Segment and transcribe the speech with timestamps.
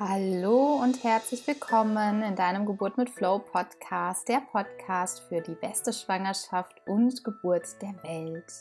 [0.00, 5.92] Hallo und herzlich willkommen in deinem Geburt mit Flow Podcast, der Podcast für die beste
[5.92, 8.52] Schwangerschaft und Geburt der Welt.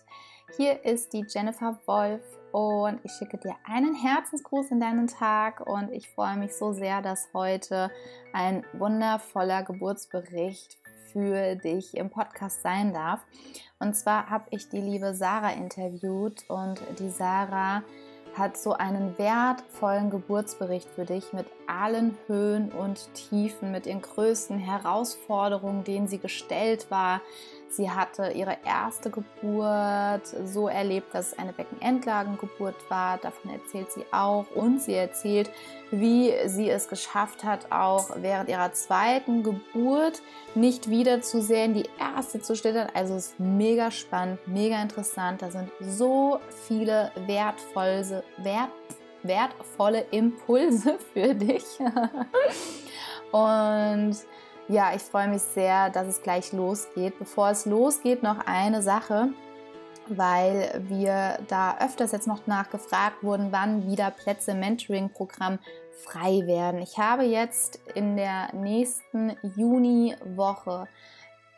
[0.57, 5.91] Hier ist die Jennifer Wolf und ich schicke dir einen Herzensgruß in deinen Tag und
[5.91, 7.89] ich freue mich so sehr, dass heute
[8.31, 10.77] ein wundervoller Geburtsbericht
[11.11, 13.21] für dich im Podcast sein darf.
[13.79, 17.81] Und zwar habe ich die liebe Sarah interviewt und die Sarah
[18.37, 24.57] hat so einen wertvollen Geburtsbericht für dich mit allen Höhen und Tiefen, mit den größten
[24.57, 27.21] Herausforderungen, denen sie gestellt war,
[27.75, 33.17] Sie hatte ihre erste Geburt so erlebt, dass es eine Beckenendlagengeburt war.
[33.17, 34.45] Davon erzählt sie auch.
[34.53, 35.49] Und sie erzählt,
[35.89, 40.21] wie sie es geschafft hat, auch während ihrer zweiten Geburt
[40.53, 42.89] nicht wieder zu sehen, die erste zu schlittern.
[42.93, 45.41] Also es ist mega spannend, mega interessant.
[45.41, 48.69] Da sind so viele wertvolle, wert,
[49.23, 51.65] wertvolle Impulse für dich.
[53.31, 54.15] Und
[54.67, 57.19] ja, ich freue mich sehr, dass es gleich losgeht.
[57.19, 59.29] Bevor es losgeht, noch eine Sache,
[60.07, 65.59] weil wir da öfters jetzt noch nachgefragt wurden, wann wieder Plätze im Mentoring-Programm
[66.03, 66.81] frei werden.
[66.81, 70.87] Ich habe jetzt in der nächsten Juniwoche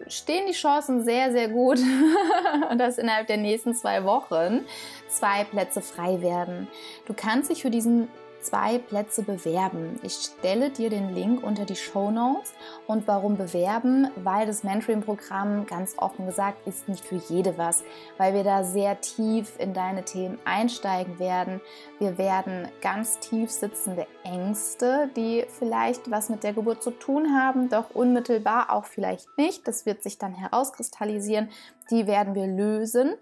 [0.07, 1.79] stehen die Chancen sehr, sehr gut,
[2.77, 4.65] dass innerhalb der nächsten zwei Wochen
[5.07, 6.67] zwei Plätze frei werden.
[7.05, 8.09] Du kannst dich für diesen
[8.45, 9.99] zwei Plätze bewerben.
[10.03, 12.53] Ich stelle dir den Link unter die Show Notes.
[12.87, 14.07] Und warum bewerben?
[14.15, 17.83] Weil das Mentoring-Programm ganz offen gesagt ist nicht für jede was,
[18.17, 21.59] weil wir da sehr tief in deine Themen einsteigen werden.
[21.99, 27.69] Wir werden ganz tief sitzende Ängste, die vielleicht was mit der Geburt zu tun haben,
[27.69, 29.67] doch unmittelbar auch vielleicht nicht.
[29.67, 31.49] Das wird sich dann herauskristallisieren.
[31.91, 33.13] Die werden wir lösen.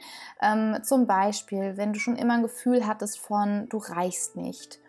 [0.41, 4.79] Ähm, zum Beispiel, wenn du schon immer ein Gefühl hattest von, du reichst nicht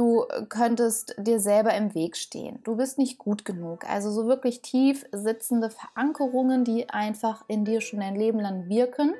[0.00, 2.58] Du könntest dir selber im Weg stehen.
[2.64, 3.84] Du bist nicht gut genug.
[3.86, 9.12] Also so wirklich tief sitzende Verankerungen, die einfach in dir schon ein Leben lang wirken,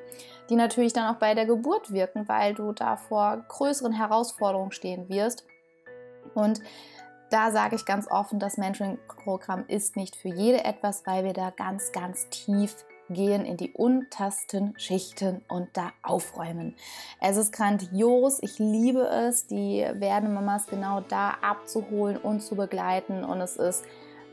[0.48, 5.10] die natürlich dann auch bei der Geburt wirken, weil du da vor größeren Herausforderungen stehen
[5.10, 5.44] wirst.
[6.32, 6.62] Und
[7.28, 11.50] da sage ich ganz offen, das Mentoring-Programm ist nicht für jede etwas, weil wir da
[11.50, 16.74] ganz, ganz tief gehen in die untersten Schichten und da aufräumen.
[17.20, 23.40] Es ist grandios, ich liebe es, die Werdemamas genau da abzuholen und zu begleiten und
[23.40, 23.84] es ist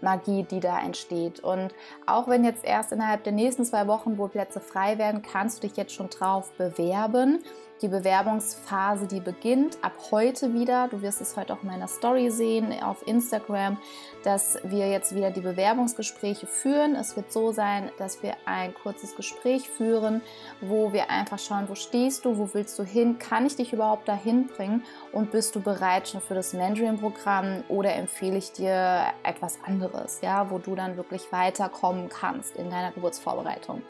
[0.02, 1.40] Magie, die da entsteht.
[1.40, 1.74] Und
[2.06, 5.68] auch wenn jetzt erst innerhalb der nächsten zwei Wochen wohl Plätze frei werden, kannst du
[5.68, 7.44] dich jetzt schon drauf bewerben.
[7.84, 10.88] Die Bewerbungsphase, die beginnt ab heute wieder.
[10.88, 13.78] Du wirst es heute auch in meiner Story sehen auf Instagram,
[14.24, 16.96] dass wir jetzt wieder die Bewerbungsgespräche führen.
[16.96, 20.22] Es wird so sein, dass wir ein kurzes Gespräch führen,
[20.60, 24.08] wo wir einfach schauen, wo stehst du, wo willst du hin, kann ich dich überhaupt
[24.08, 29.60] dahin bringen und bist du bereit schon für das Mentoring-Programm oder empfehle ich dir etwas
[29.64, 33.84] anderes, ja, wo du dann wirklich weiterkommen kannst in deiner Geburtsvorbereitung.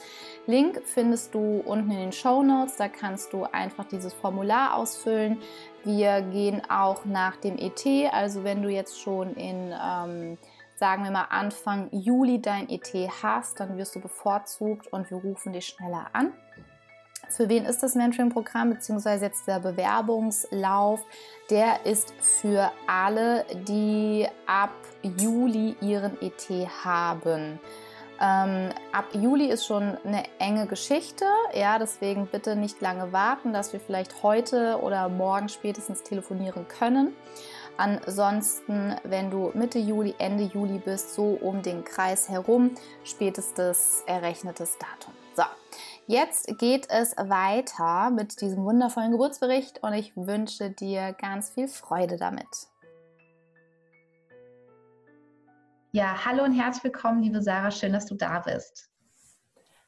[0.48, 2.78] Link findest du unten in den Show Notes.
[2.78, 5.38] Da kannst du einfach dieses Formular ausfüllen.
[5.84, 7.86] Wir gehen auch nach dem ET.
[8.12, 10.38] Also wenn du jetzt schon in, ähm,
[10.78, 15.52] sagen wir mal, Anfang Juli dein ET hast, dann wirst du bevorzugt und wir rufen
[15.52, 16.32] dich schneller an.
[17.30, 21.02] Für wen ist das Mentoring-Programm beziehungsweise jetzt der Bewerbungslauf?
[21.50, 24.72] Der ist für alle, die ab
[25.02, 26.50] Juli ihren ET
[26.86, 27.60] haben.
[28.20, 33.74] Ähm, ab Juli ist schon eine enge Geschichte, ja, deswegen bitte nicht lange warten, dass
[33.74, 37.14] wir vielleicht heute oder morgen spätestens telefonieren können.
[37.78, 42.72] Ansonsten, wenn du Mitte Juli, Ende Juli bist, so um den Kreis herum,
[43.04, 45.14] spätestes errechnetes Datum.
[45.36, 45.44] So,
[46.08, 52.18] jetzt geht es weiter mit diesem wundervollen Geburtsbericht und ich wünsche dir ganz viel Freude
[52.18, 52.48] damit.
[55.92, 57.72] Ja, hallo und herzlich willkommen, liebe Sarah.
[57.72, 58.90] Schön, dass du da bist.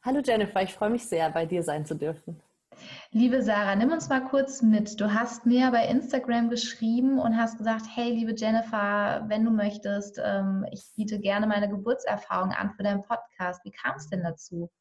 [0.02, 2.42] Hallo Jennifer, ich freue mich sehr, bei dir sein zu dürfen.
[3.12, 5.00] Liebe Sarah, nimm uns mal kurz mit.
[5.02, 10.22] Du hast mir bei Instagram geschrieben und hast gesagt, hey, liebe Jennifer, wenn du möchtest,
[10.24, 13.66] ähm, ich biete gerne meine Geburtserfahrung an für deinen Podcast.
[13.66, 14.72] Wie kam es denn dazu?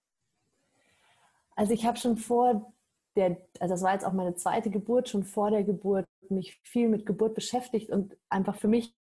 [1.56, 2.72] Also ich habe schon vor
[3.16, 6.88] der, also das war jetzt auch meine zweite Geburt, schon vor der Geburt mich viel
[6.88, 8.94] mit Geburt beschäftigt und einfach für mich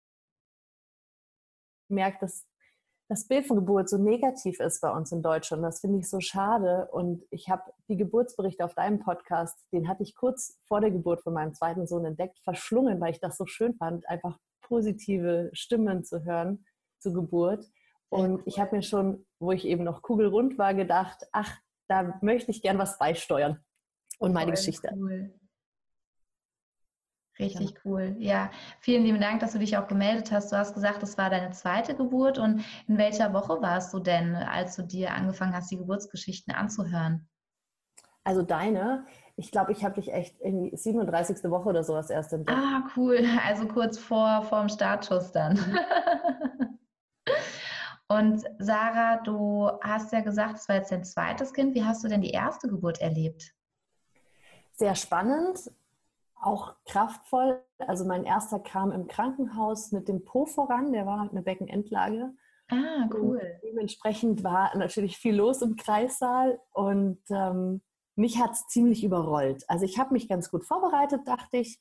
[1.87, 2.45] gemerkt, dass
[3.09, 5.63] das Bild von Geburt so negativ ist bei uns in Deutschland.
[5.63, 6.89] Das finde ich so schade.
[6.91, 11.21] Und ich habe die Geburtsberichte auf deinem Podcast, den hatte ich kurz vor der Geburt
[11.21, 16.03] von meinem zweiten Sohn entdeckt, verschlungen, weil ich das so schön fand, einfach positive Stimmen
[16.03, 16.65] zu hören
[16.99, 17.65] zur Geburt.
[18.09, 21.57] Und ich habe mir schon, wo ich eben noch kugelrund war, gedacht, ach,
[21.87, 23.63] da möchte ich gern was beisteuern
[24.19, 24.89] und meine Voll Geschichte.
[24.93, 25.33] Cool.
[27.39, 27.81] Richtig ja.
[27.85, 28.15] cool.
[28.17, 28.49] Ja,
[28.79, 30.51] vielen lieben Dank, dass du dich auch gemeldet hast.
[30.51, 32.39] Du hast gesagt, es war deine zweite Geburt.
[32.39, 37.27] Und in welcher Woche warst du denn, als du dir angefangen hast, die Geburtsgeschichten anzuhören?
[38.23, 39.05] Also deine,
[39.35, 41.49] ich glaube, ich habe dich echt in die 37.
[41.49, 42.57] Woche oder sowas erst entdeckt.
[42.59, 43.23] Ah, cool.
[43.45, 45.53] Also kurz vor vorm Startschuss dann.
[45.53, 45.79] Mhm.
[48.09, 51.75] Und Sarah, du hast ja gesagt, es war jetzt dein zweites Kind.
[51.75, 53.53] Wie hast du denn die erste Geburt erlebt?
[54.71, 55.71] Sehr spannend,
[56.41, 57.63] auch kraftvoll.
[57.79, 62.33] Also mein erster kam im Krankenhaus mit dem Po voran, der war halt eine Beckenendlage.
[62.69, 63.37] Ah, cool.
[63.37, 67.81] Und dementsprechend war natürlich viel los im Kreissaal und ähm,
[68.15, 69.63] mich hat es ziemlich überrollt.
[69.69, 71.79] Also ich habe mich ganz gut vorbereitet, dachte ich.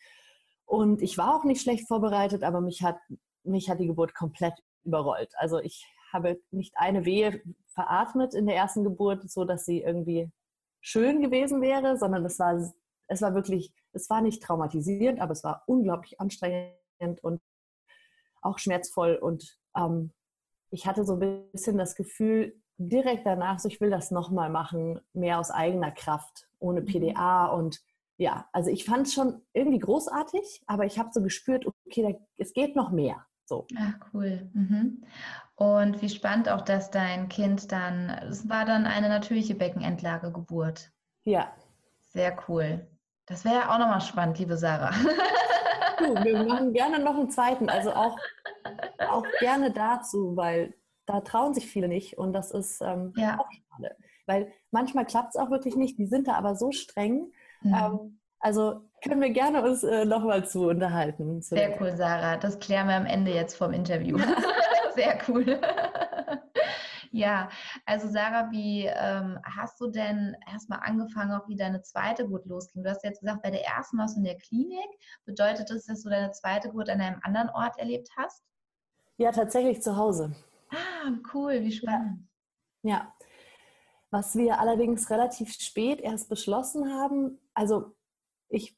[0.65, 2.99] Und ich war auch nicht schlecht vorbereitet, aber mich hat,
[3.43, 4.55] mich hat die Geburt komplett
[4.85, 5.33] überrollt.
[5.39, 7.43] Also ich habe nicht eine Wehe
[7.75, 10.31] veratmet in der ersten Geburt, so dass sie irgendwie
[10.81, 12.59] schön gewesen wäre, sondern es war,
[13.09, 17.41] es war wirklich, es war nicht traumatisierend, aber es war unglaublich anstrengend und
[18.43, 19.17] auch schmerzvoll.
[19.17, 20.13] Und ähm,
[20.71, 25.01] ich hatte so ein bisschen das Gefühl, direkt danach, so ich will das nochmal machen,
[25.13, 26.87] mehr aus eigener Kraft, ohne mhm.
[26.87, 27.81] PDA und
[28.19, 32.27] ja, also ich fand es schon irgendwie großartig, aber ich habe so gespürt, okay, da,
[32.39, 33.27] es geht noch mehr.
[33.45, 33.67] So.
[33.79, 34.51] Ach, cool.
[34.55, 35.05] Mhm.
[35.55, 40.91] Und wie spannend auch, dass dein Kind dann, es war dann eine natürliche Beckenendlagegeburt.
[41.25, 41.53] Ja.
[42.13, 42.87] Sehr cool.
[43.27, 44.93] Das wäre ja auch nochmal spannend, liebe Sarah.
[45.99, 48.17] Du, wir machen gerne noch einen zweiten, also auch,
[49.11, 50.75] auch gerne dazu, weil
[51.07, 53.39] da trauen sich viele nicht und das ist ähm, ja.
[53.39, 53.97] auch schade.
[54.27, 57.33] Weil manchmal klappt es auch wirklich nicht, die sind da aber so streng.
[57.63, 57.75] Mhm.
[57.75, 61.43] Ähm, also können wir gerne uns äh, nochmal zu unterhalten.
[61.43, 62.37] Sehr cool, Sarah.
[62.37, 64.19] Das klären wir am Ende jetzt vom Interview.
[64.95, 65.61] Sehr cool.
[67.17, 67.49] Ja,
[67.85, 72.83] also Sarah, wie ähm, hast du denn erstmal angefangen, auch wie deine zweite Geburt losging?
[72.83, 74.89] Du hast jetzt gesagt, bei der ersten warst du in der Klinik.
[75.25, 78.45] Bedeutet das, dass du deine zweite Geburt an einem anderen Ort erlebt hast?
[79.17, 80.35] Ja, tatsächlich zu Hause.
[80.71, 82.29] Ah, cool, wie spannend.
[82.83, 82.91] Ja.
[82.91, 83.15] ja.
[84.11, 87.95] Was wir allerdings relativ spät erst beschlossen haben, also
[88.49, 88.77] ich,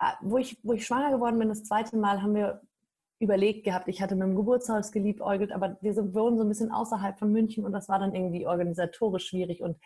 [0.00, 2.60] äh, wo ich, wo ich schwanger geworden bin, das zweite Mal, haben wir
[3.18, 7.18] überlegt gehabt, ich hatte mit dem Geburtshaus geliebäugelt, aber wir wohnen so ein bisschen außerhalb
[7.18, 9.76] von München und das war dann irgendwie organisatorisch schwierig und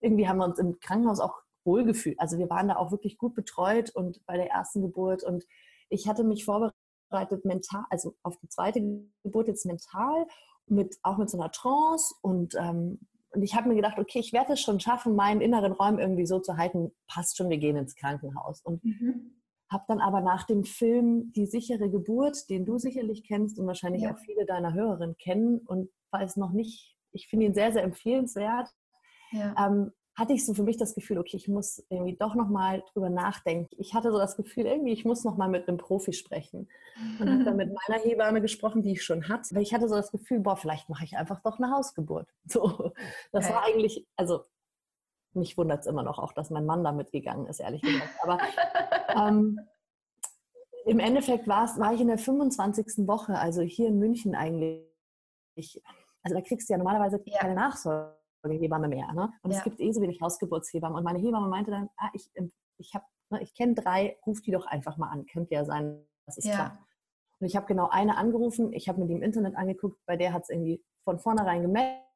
[0.00, 2.18] irgendwie haben wir uns im Krankenhaus auch wohlgefühlt.
[2.18, 5.44] Also wir waren da auch wirklich gut betreut und bei der ersten Geburt und
[5.90, 8.80] ich hatte mich vorbereitet mental, also auf die zweite
[9.22, 10.26] Geburt jetzt mental,
[10.66, 13.00] mit, auch mit so einer Trance und ähm,
[13.32, 16.26] und ich habe mir gedacht, okay, ich werde es schon schaffen, meinen inneren Raum irgendwie
[16.26, 18.60] so zu halten, passt schon, wir gehen ins Krankenhaus.
[18.62, 19.39] Und mhm.
[19.70, 24.02] Habe dann aber nach dem Film Die sichere Geburt, den du sicherlich kennst und wahrscheinlich
[24.02, 24.12] ja.
[24.12, 28.68] auch viele deiner Hörerinnen kennen und weiß noch nicht, ich finde ihn sehr, sehr empfehlenswert,
[29.32, 29.54] ja.
[29.64, 33.08] ähm, hatte ich so für mich das Gefühl, okay, ich muss irgendwie doch nochmal drüber
[33.08, 33.74] nachdenken.
[33.78, 36.68] Ich hatte so das Gefühl, irgendwie, ich muss nochmal mit einem Profi sprechen.
[37.18, 39.54] Und habe dann mit meiner Hebamme gesprochen, die ich schon hatte.
[39.54, 42.28] Weil ich hatte so das Gefühl, boah, vielleicht mache ich einfach doch eine Hausgeburt.
[42.44, 42.92] So,
[43.32, 44.44] das war eigentlich, also
[45.34, 48.10] mich wundert es immer noch auch, dass mein Mann da mitgegangen ist, ehrlich gesagt.
[48.22, 48.38] Aber
[49.16, 49.60] ähm,
[50.86, 53.06] im Endeffekt war ich in der 25.
[53.06, 54.84] Woche, also hier in München eigentlich.
[56.22, 57.38] Also da kriegst du ja normalerweise ja.
[57.38, 58.16] keine Nachsorge.
[58.48, 59.12] Hebamme mehr.
[59.12, 59.30] Ne?
[59.42, 59.58] Und ja.
[59.58, 60.96] es gibt eh so wenig Hausgeburtshebammen.
[60.96, 62.30] Und meine Hebamme meinte dann, ah, ich,
[62.78, 62.92] ich,
[63.28, 65.26] ne, ich kenne drei, ruf die doch einfach mal an.
[65.26, 66.54] Könnte ja sein, das ist ja.
[66.54, 66.86] klar.
[67.38, 68.72] Und ich habe genau eine angerufen.
[68.72, 69.98] Ich habe mir die im Internet angeguckt.
[70.06, 71.62] Bei der hat es irgendwie von vornherein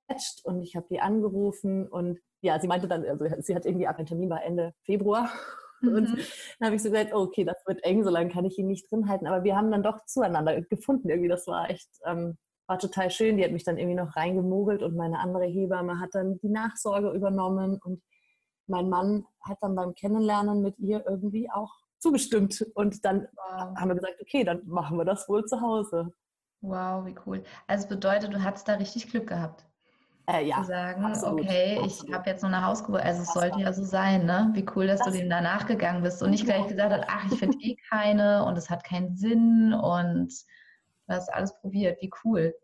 [0.06, 0.44] gematcht.
[0.44, 1.88] Und ich habe die angerufen.
[1.88, 5.30] Und ja, sie meinte dann, also sie hat irgendwie ab, ein Termin war Ende Februar.
[5.80, 5.96] Mhm.
[5.96, 6.08] Und
[6.61, 8.90] dann habe ich so gesagt, okay, das wird eng, so lange kann ich ihn nicht
[8.90, 9.26] drin halten.
[9.26, 11.11] Aber wir haben dann doch zueinander gefunden.
[11.11, 13.37] Irgendwie, das war echt ähm, war total schön.
[13.37, 17.11] Die hat mich dann irgendwie noch reingemogelt und meine andere Hebamme hat dann die Nachsorge
[17.11, 18.02] übernommen und
[18.66, 22.64] mein Mann hat dann beim Kennenlernen mit ihr irgendwie auch zugestimmt.
[22.75, 23.76] Und dann wow.
[23.76, 26.12] haben wir gesagt, okay, dann machen wir das wohl zu Hause.
[26.62, 27.42] Wow, wie cool.
[27.66, 29.66] Also bedeutet, du hattest da richtig Glück gehabt.
[30.26, 32.09] Äh, ja, zu sagen, absolut, okay, absolut.
[32.09, 33.02] ich habe jetzt nur eine Hausgeburt.
[33.02, 34.50] Also es sollte ja so sein, ne?
[34.54, 37.31] Wie cool, dass das du dem da nachgegangen bist und nicht gleich gesagt hast, ach,
[37.31, 40.33] ich finde eh keine und es hat keinen Sinn und
[41.07, 42.54] Du hast alles probiert, wie cool.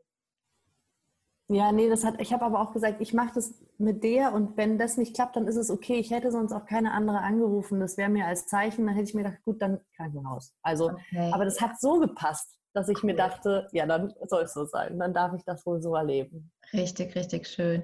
[1.49, 4.57] Ja, nee, das hat, ich habe aber auch gesagt, ich mache das mit der und
[4.57, 5.97] wenn das nicht klappt, dann ist es okay.
[5.97, 7.81] Ich hätte sonst auch keine andere angerufen.
[7.81, 10.55] Das wäre mir als Zeichen, dann hätte ich mir gedacht, gut, dann Krankenhaus.
[10.62, 11.31] Also, okay.
[11.33, 14.99] aber das hat so gepasst, dass ich mir dachte, ja, dann soll es so sein.
[14.99, 16.53] Dann darf ich das wohl so erleben.
[16.73, 17.83] Richtig, richtig schön.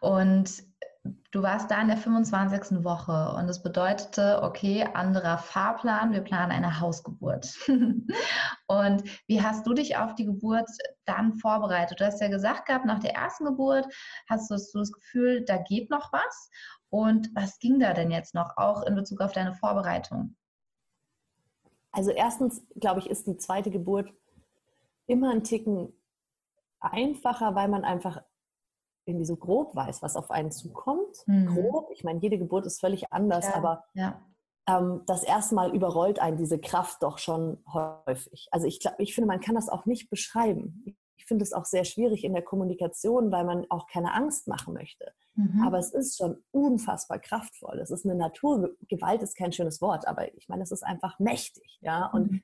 [0.00, 0.62] Und
[1.30, 2.84] du warst da in der 25.
[2.84, 7.54] Woche und es bedeutete, okay, anderer Fahrplan, wir planen eine Hausgeburt.
[8.66, 10.68] und wie hast du dich auf die Geburt
[11.04, 12.00] dann vorbereitet?
[12.00, 13.86] Du hast ja gesagt gehabt, nach der ersten Geburt
[14.28, 16.50] hast du das Gefühl, da geht noch was.
[16.90, 20.36] Und was ging da denn jetzt noch, auch in Bezug auf deine Vorbereitung?
[21.90, 24.12] Also erstens, glaube ich, ist die zweite Geburt
[25.08, 25.92] immer ein Ticken
[26.80, 28.22] einfacher, weil man einfach
[29.04, 31.24] irgendwie so grob weiß, was auf einen zukommt.
[31.26, 31.46] Mhm.
[31.46, 34.22] Grob, ich meine, jede Geburt ist völlig anders, ja, aber ja.
[34.68, 38.48] Ähm, das erste Mal überrollt einen diese Kraft doch schon häufig.
[38.50, 40.84] Also ich, glaub, ich finde, man kann das auch nicht beschreiben.
[41.16, 44.74] Ich finde es auch sehr schwierig in der Kommunikation, weil man auch keine Angst machen
[44.74, 45.12] möchte.
[45.34, 45.62] Mhm.
[45.66, 47.78] Aber es ist schon unfassbar kraftvoll.
[47.80, 51.78] Es ist eine Naturgewalt, ist kein schönes Wort, aber ich meine, es ist einfach mächtig.
[51.80, 52.06] Ja?
[52.06, 52.42] Und mhm.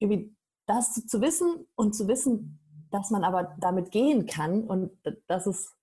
[0.00, 0.36] irgendwie
[0.66, 2.58] das zu wissen und zu wissen,
[2.90, 4.90] dass man aber damit gehen kann und
[5.26, 5.74] dass es,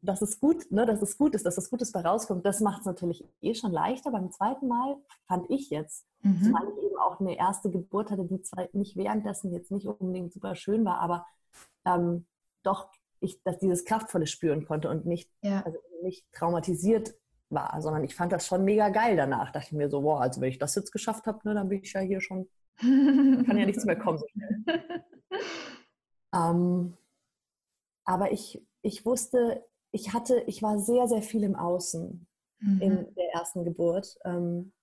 [0.00, 2.80] dass es gut, ne, dass es gut ist, dass das Gutes bei rauskommt, das macht
[2.80, 4.10] es natürlich eh schon leichter.
[4.10, 6.42] Beim zweiten Mal fand ich jetzt, mhm.
[6.42, 10.32] zumal ich eben auch eine erste Geburt hatte, die zwar nicht währenddessen jetzt nicht unbedingt
[10.32, 11.26] super schön war, aber
[11.84, 12.26] ähm,
[12.62, 12.90] doch
[13.20, 15.62] ich dass dieses Kraftvolle spüren konnte und nicht, ja.
[15.62, 17.14] also nicht traumatisiert
[17.50, 19.52] war, sondern ich fand das schon mega geil danach.
[19.52, 21.82] Dachte ich mir so, wow, also wenn ich das jetzt geschafft habe, ne, dann bin
[21.82, 22.48] ich ja hier schon,
[23.46, 25.04] kann ja nichts mehr kommen so schnell.
[26.34, 26.94] Ähm,
[28.04, 32.26] aber ich, ich wusste, ich hatte, ich war sehr, sehr viel im Außen
[32.58, 32.80] mhm.
[32.82, 34.74] in der ersten Geburt, ähm,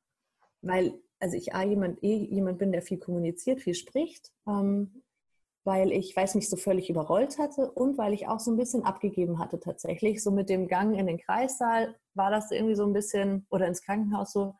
[0.61, 5.03] weil also ich A, jemand, eh jemand bin, der viel kommuniziert, viel spricht, ähm,
[5.63, 8.83] weil ich, weiß mich so völlig überrollt hatte und weil ich auch so ein bisschen
[8.83, 10.21] abgegeben hatte tatsächlich.
[10.21, 13.81] So mit dem Gang in den Kreissaal war das irgendwie so ein bisschen, oder ins
[13.81, 14.55] Krankenhaus so,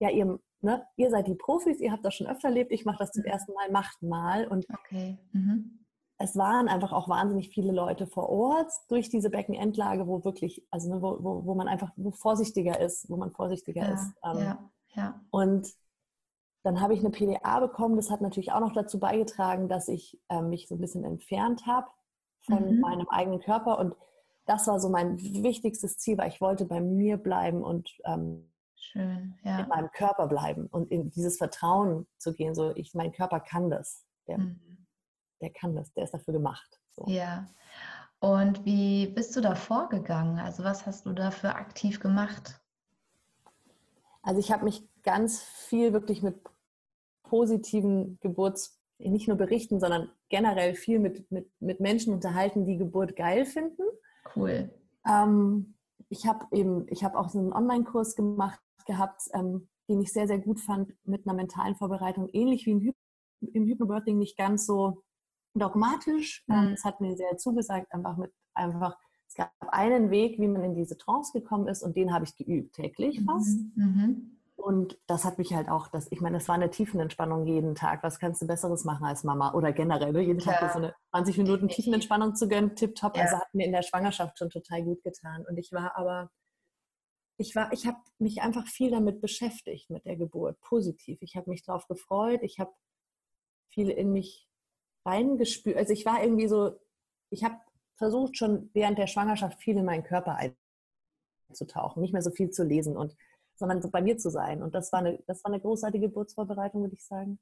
[0.00, 2.98] ja, ihr, ne, ihr seid die Profis, ihr habt das schon öfter erlebt, ich mache
[2.98, 3.30] das zum mhm.
[3.30, 4.46] ersten Mal, macht mal.
[4.48, 5.18] Und okay.
[5.32, 5.82] Mhm
[6.22, 10.94] es waren einfach auch wahnsinnig viele Leute vor Ort durch diese Beckenendlage, wo wirklich, also
[10.94, 14.12] ne, wo, wo, wo man einfach wo vorsichtiger ist, wo man vorsichtiger ja, ist.
[14.24, 15.20] Ähm, ja, ja.
[15.30, 15.68] Und
[16.62, 17.96] dann habe ich eine PDA bekommen.
[17.96, 21.66] Das hat natürlich auch noch dazu beigetragen, dass ich äh, mich so ein bisschen entfernt
[21.66, 21.88] habe
[22.42, 22.80] von mhm.
[22.80, 23.80] meinem eigenen Körper.
[23.80, 23.96] Und
[24.46, 28.51] das war so mein wichtigstes Ziel, weil ich wollte bei mir bleiben und ähm,
[28.82, 29.60] Schön, ja.
[29.60, 32.54] in meinem Körper bleiben und in dieses Vertrauen zu gehen.
[32.54, 34.04] So, ich, mein Körper kann das.
[34.26, 34.72] Der, mhm
[35.42, 36.80] der kann das, der ist dafür gemacht.
[36.92, 37.04] So.
[37.08, 37.46] Ja.
[38.20, 40.38] Und wie bist du da vorgegangen?
[40.38, 42.60] Also was hast du dafür aktiv gemacht?
[44.22, 46.36] Also ich habe mich ganz viel wirklich mit
[47.24, 53.16] positiven Geburts, nicht nur Berichten, sondern generell viel mit, mit, mit Menschen unterhalten, die Geburt
[53.16, 53.82] geil finden.
[54.36, 54.70] Cool.
[55.04, 55.74] Ähm,
[56.08, 60.26] ich habe eben, ich habe auch so einen Online-Kurs gemacht gehabt, ähm, den ich sehr,
[60.26, 62.92] sehr gut fand mit einer mentalen Vorbereitung, ähnlich wie im, Hy
[63.52, 65.02] im Hypnobirthing, nicht ganz so
[65.54, 66.44] dogmatisch.
[66.48, 66.72] Ähm, mhm.
[66.72, 68.96] Es hat mir sehr zugesagt, einfach mit einfach,
[69.26, 72.36] es gab einen Weg, wie man in diese Trance gekommen ist und den habe ich
[72.36, 73.24] geübt, täglich mhm.
[73.24, 73.58] fast.
[73.74, 74.38] Mhm.
[74.62, 78.04] Und das hat mich halt auch, das, ich meine, es war eine Tiefenentspannung jeden Tag.
[78.04, 79.54] Was kannst du Besseres machen als Mama?
[79.54, 80.20] Oder generell, ne?
[80.20, 80.72] jeden Tag ja.
[80.72, 83.16] so eine 20 Minuten Tiefenentspannung zu gönnen, tipptopp.
[83.16, 83.24] Ja.
[83.24, 85.44] Also hat mir in der Schwangerschaft schon total gut getan.
[85.48, 86.30] Und ich war aber,
[87.42, 91.18] ich war, ich habe mich einfach viel damit beschäftigt, mit der Geburt, positiv.
[91.20, 92.40] Ich habe mich darauf gefreut.
[92.42, 92.72] Ich habe
[93.68, 94.48] viel in mich
[95.04, 95.76] reingespürt.
[95.76, 96.78] Also ich war irgendwie so,
[97.30, 97.56] ich habe
[97.96, 100.38] versucht schon während der Schwangerschaft viel in meinen Körper
[101.48, 103.16] einzutauchen, nicht mehr so viel zu lesen und
[103.56, 104.62] sondern so bei mir zu sein.
[104.62, 107.38] Und das war eine, das war eine großartige Geburtsvorbereitung, würde ich sagen.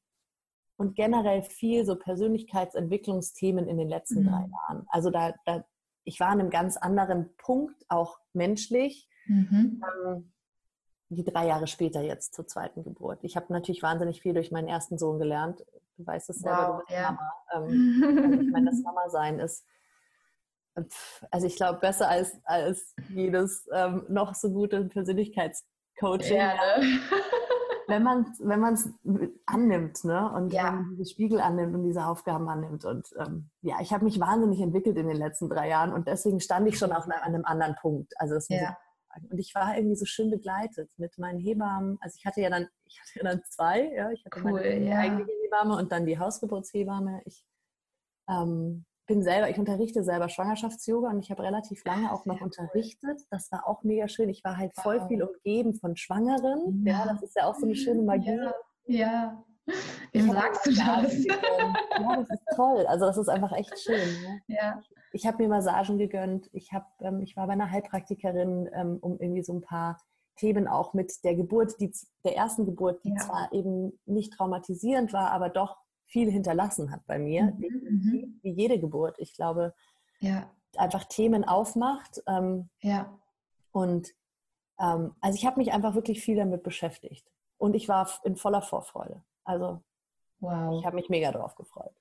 [0.77, 4.29] Und generell viel so Persönlichkeitsentwicklungsthemen in den letzten mhm.
[4.29, 4.87] drei Jahren.
[4.89, 5.65] Also da, da,
[6.05, 9.10] ich war an einem ganz anderen Punkt, auch menschlich.
[9.31, 9.83] Mhm.
[10.07, 10.33] Ähm,
[11.09, 13.21] die drei Jahre später jetzt zur zweiten Geburt.
[13.23, 15.65] Ich habe natürlich wahnsinnig viel durch meinen ersten Sohn gelernt.
[15.97, 17.13] Du weißt es selber, wow, du bist ja.
[17.13, 17.33] Mama.
[17.55, 19.65] Ähm, also ich meine, das Mama-Sein ist,
[21.31, 26.37] also ich glaube, besser als, als jedes ähm, noch so gute Persönlichkeitscoaching.
[26.37, 27.01] Ja, ne?
[27.89, 30.33] wenn man es wenn annimmt ne?
[30.33, 30.65] und ja.
[30.65, 32.85] wenn man diese Spiegel annimmt und diese Aufgaben annimmt.
[32.85, 36.41] Und ähm, ja, ich habe mich wahnsinnig entwickelt in den letzten drei Jahren und deswegen
[36.41, 38.13] stand ich schon auf einem, an einem anderen Punkt.
[38.19, 38.77] Also das ja.
[39.31, 41.99] Und ich war irgendwie so schön begleitet mit meinen Hebammen.
[42.01, 44.11] Also ich hatte ja dann, ich hatte ja dann zwei, ja.
[44.11, 44.99] Ich hatte cool, meine ja.
[44.99, 47.23] eigene Hebamme und dann die Hausgeburtshebamme.
[47.25, 47.45] Ich
[48.29, 53.23] ähm, bin selber, ich unterrichte selber Schwangerschafts-Yoga und ich habe relativ lange auch noch unterrichtet.
[53.31, 54.29] Das war auch mega schön.
[54.29, 55.09] Ich war halt voll wow.
[55.09, 56.87] viel umgeben von Schwangeren.
[56.87, 57.05] Ja.
[57.05, 57.13] ja.
[57.13, 58.39] das ist ja auch so eine schöne Magie.
[58.87, 59.45] Ja.
[60.13, 61.25] Wem sagst du das?
[61.25, 62.87] Ja, das ist toll.
[62.87, 64.23] Also das ist einfach echt schön.
[64.23, 64.43] Ne?
[64.49, 64.81] Ja.
[65.13, 66.49] Ich habe mir Massagen gegönnt.
[66.53, 69.99] Ich, hab, ähm, ich war bei einer Heilpraktikerin, ähm, um irgendwie so ein paar
[70.37, 71.93] Themen auch mit der Geburt, die,
[72.25, 73.17] der ersten Geburt, die ja.
[73.17, 75.77] zwar eben nicht traumatisierend war, aber doch
[76.07, 77.67] viel hinterlassen hat bei mir, mhm.
[77.89, 78.41] mhm.
[78.43, 79.17] wie jede Geburt.
[79.19, 79.75] Ich glaube,
[80.21, 80.51] ja.
[80.77, 82.23] einfach Themen aufmacht.
[82.27, 83.17] Ähm, ja.
[83.73, 84.09] Und
[84.81, 87.31] ähm, also ich habe mich einfach wirklich viel damit beschäftigt.
[87.59, 89.23] Und ich war in voller Vorfreude.
[89.51, 89.83] Also
[90.39, 90.79] wow.
[90.79, 91.93] ich habe mich mega drauf gefreut.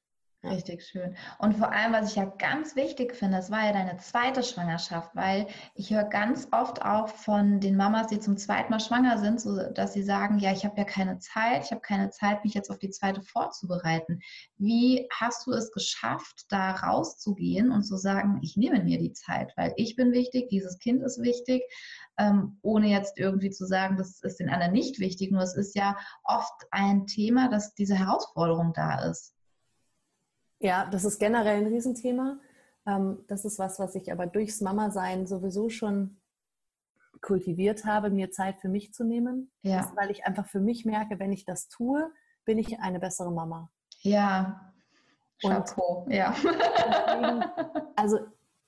[0.41, 1.17] Richtig schön.
[1.37, 5.13] Und vor allem, was ich ja ganz wichtig finde, das war ja deine zweite Schwangerschaft,
[5.13, 9.41] weil ich höre ganz oft auch von den Mamas, die zum zweiten Mal schwanger sind,
[9.41, 12.53] so, dass sie sagen, ja, ich habe ja keine Zeit, ich habe keine Zeit, mich
[12.53, 14.21] jetzt auf die zweite vorzubereiten.
[14.57, 19.51] Wie hast du es geschafft, da rauszugehen und zu sagen, ich nehme mir die Zeit,
[19.57, 21.63] weil ich bin wichtig, dieses Kind ist wichtig,
[22.17, 25.75] ähm, ohne jetzt irgendwie zu sagen, das ist den anderen nicht wichtig, nur es ist
[25.75, 29.33] ja oft ein Thema, dass diese Herausforderung da ist.
[30.59, 32.39] Ja, das ist generell ein Riesenthema.
[32.85, 36.19] Ähm, das ist was, was ich aber durchs Mama-Sein sowieso schon
[37.21, 39.51] kultiviert habe, mir Zeit für mich zu nehmen.
[39.61, 39.77] Ja.
[39.77, 42.11] Das, weil ich einfach für mich merke, wenn ich das tue,
[42.45, 43.71] bin ich eine bessere Mama.
[44.01, 44.73] Ja.
[45.41, 46.33] Chapeau, und ja.
[46.35, 47.45] Deswegen,
[47.95, 48.19] also,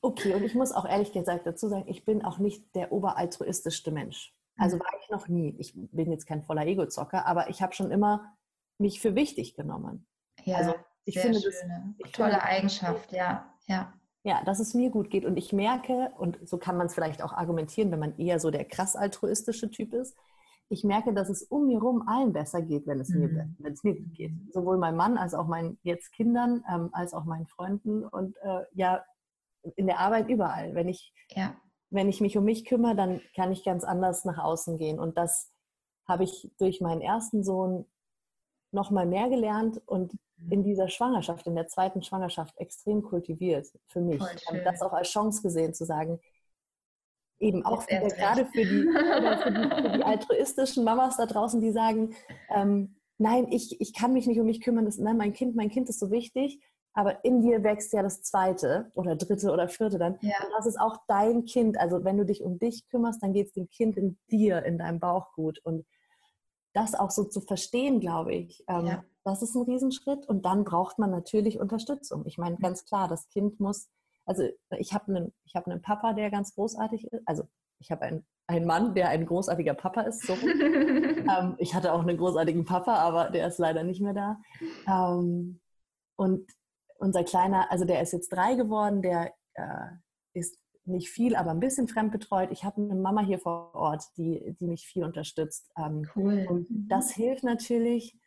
[0.01, 3.91] okay, und ich muss auch ehrlich gesagt dazu sagen, ich bin auch nicht der oberaltruistischste
[3.91, 4.33] Mensch.
[4.57, 4.81] Also mhm.
[4.81, 5.55] war ich noch nie.
[5.57, 8.35] Ich bin jetzt kein voller Ego-Zocker, aber ich habe schon immer
[8.77, 10.07] mich für wichtig genommen.
[10.43, 10.57] Ja.
[10.57, 13.93] Also ich Sehr finde schöne, das, ich tolle Eigenschaft, ja, ja.
[14.23, 17.23] Ja, dass es mir gut geht und ich merke, und so kann man es vielleicht
[17.23, 20.15] auch argumentieren, wenn man eher so der krass altruistische Typ ist,
[20.71, 23.19] ich merke, dass es um mir herum allen besser geht, wenn es, mhm.
[23.19, 24.31] mir, wenn es mir gut geht.
[24.53, 28.63] Sowohl meinem Mann als auch meinen jetzt Kindern, ähm, als auch meinen Freunden und äh,
[28.71, 29.03] ja,
[29.75, 30.73] in der Arbeit überall.
[30.73, 31.55] Wenn ich, ja.
[31.89, 34.97] wenn ich mich um mich kümmere, dann kann ich ganz anders nach außen gehen.
[34.97, 35.51] Und das
[36.07, 37.85] habe ich durch meinen ersten Sohn
[38.71, 40.13] noch mal mehr gelernt und
[40.49, 44.21] in dieser Schwangerschaft, in der zweiten Schwangerschaft extrem kultiviert für mich.
[44.21, 46.19] Und das auch als Chance gesehen zu sagen,
[47.39, 51.71] eben auch für, gerade für die, für die, für die, altruistischen Mamas da draußen, die
[51.71, 52.15] sagen,
[52.49, 55.69] ähm, nein, ich, ich kann mich nicht um mich kümmern, das, nein, mein Kind, mein
[55.69, 56.59] Kind ist so wichtig,
[56.93, 60.17] aber in dir wächst ja das zweite oder dritte oder vierte dann.
[60.21, 60.35] Ja.
[60.43, 61.79] Und das ist auch dein Kind.
[61.79, 64.77] Also wenn du dich um dich kümmerst, dann geht es dem Kind in dir, in
[64.77, 65.59] deinem Bauch gut.
[65.63, 65.85] Und
[66.73, 69.03] das auch so zu verstehen, glaube ich, ähm, ja.
[69.23, 70.27] das ist ein Riesenschritt.
[70.27, 72.25] Und dann braucht man natürlich Unterstützung.
[72.25, 73.89] Ich meine, ganz klar, das Kind muss,
[74.25, 74.43] also
[74.77, 77.21] ich habe einen, hab einen Papa, der ganz großartig ist.
[77.25, 77.43] Also
[77.79, 80.25] ich habe einen, einen Mann, der ein großartiger Papa ist.
[80.25, 80.33] So.
[80.35, 84.39] ähm, ich hatte auch einen großartigen Papa, aber der ist leider nicht mehr da.
[84.87, 85.59] Ähm,
[86.15, 86.49] und
[86.97, 89.87] unser Kleiner, also der ist jetzt drei geworden, der äh,
[90.33, 92.51] ist nicht viel, aber ein bisschen fremdbetreut.
[92.51, 95.71] Ich habe eine Mama hier vor Ort, die, die mich viel unterstützt.
[95.77, 96.45] Ähm, cool.
[96.49, 96.87] Und mhm.
[96.87, 98.19] das hilft natürlich,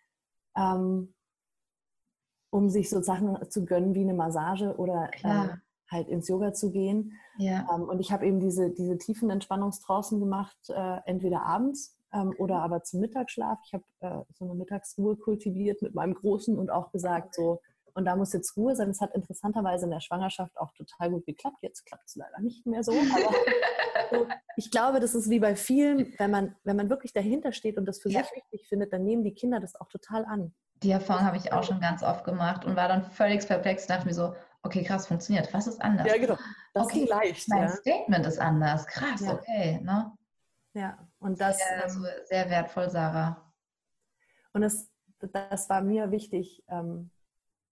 [0.57, 1.14] ähm,
[2.51, 6.71] um sich so Sachen zu gönnen wie eine Massage oder ähm, halt ins Yoga zu
[6.71, 7.12] gehen.
[7.38, 7.69] Ja.
[7.75, 11.99] Und ich habe eben diese, diese tiefen Entspannungstrancen gemacht, äh, entweder abends
[12.38, 13.59] oder aber zum Mittagsschlaf.
[13.67, 17.61] Ich habe äh, so eine Mittagsruhe kultiviert mit meinem Großen und auch gesagt, so
[17.95, 18.91] und da muss jetzt Ruhe sein.
[18.91, 21.59] Es hat interessanterweise in der Schwangerschaft auch total gut geklappt.
[21.63, 22.93] Jetzt klappt es leider nicht mehr so.
[22.93, 27.79] Aber ich glaube, das ist wie bei vielen, wenn man, wenn man wirklich dahinter steht
[27.79, 28.23] und das für ja.
[28.23, 30.53] sich wichtig findet, dann nehmen die Kinder das auch total an.
[30.83, 33.87] Die Erfahrung habe ich auch schon ganz oft gemacht und war dann völlig perplex.
[33.87, 35.55] Dachte mir so, okay, krass, funktioniert.
[35.55, 36.07] Was ist anders?
[36.07, 36.37] Ja, genau.
[36.75, 37.49] Das okay, ist leicht.
[37.49, 37.69] Mein ja.
[37.69, 38.87] Statement ist anders.
[38.87, 39.35] Krass, ja.
[39.35, 39.81] okay.
[39.83, 40.13] Ne?
[40.75, 41.59] Ja, und das.
[41.59, 43.41] Sehr, also sehr wertvoll, Sarah.
[44.53, 47.11] Und das, das war mir wichtig, ähm,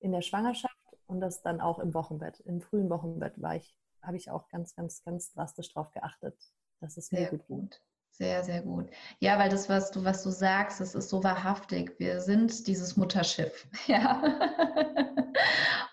[0.02, 2.40] in der Schwangerschaft und das dann auch im Wochenbett.
[2.40, 6.36] Im frühen Wochenbett war ich, habe ich auch ganz, ganz, ganz drastisch darauf geachtet,
[6.80, 7.80] dass es mir gut geht.
[8.10, 8.90] Sehr, sehr gut.
[9.20, 11.98] Ja, weil das, was du, was du sagst, das ist so wahrhaftig.
[11.98, 13.66] Wir sind dieses Mutterschiff.
[13.86, 14.22] Ja.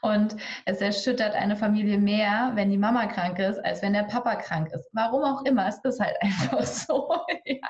[0.02, 4.36] Und es erschüttert eine Familie mehr, wenn die Mama krank ist, als wenn der Papa
[4.36, 4.90] krank ist.
[4.94, 7.10] Warum auch immer, es ist halt einfach so.
[7.46, 7.70] Ja.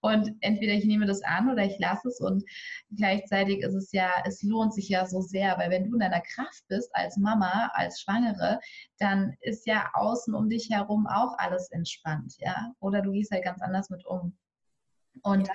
[0.00, 2.20] Und entweder ich nehme das an oder ich lasse es.
[2.20, 2.44] Und
[2.96, 6.20] gleichzeitig ist es ja, es lohnt sich ja so sehr, weil wenn du in deiner
[6.20, 8.60] Kraft bist als Mama, als Schwangere,
[8.98, 12.72] dann ist ja außen um dich herum auch alles entspannt, ja.
[12.80, 14.36] Oder du gehst halt ganz anders mit um.
[15.22, 15.54] Und ja.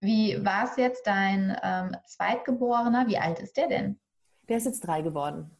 [0.00, 3.06] wie war es jetzt dein ähm, Zweitgeborener?
[3.06, 4.00] Wie alt ist der denn?
[4.48, 5.50] Der ist jetzt drei geworden.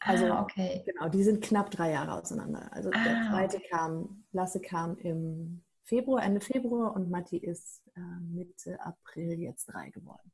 [0.00, 0.82] Also, ah, okay.
[0.86, 2.68] Genau, die sind knapp drei Jahre auseinander.
[2.72, 3.68] Also ah, der zweite okay.
[3.70, 9.90] kam, Lasse kam im Februar, Ende Februar und Matti ist äh, Mitte April jetzt drei
[9.90, 10.32] geworden.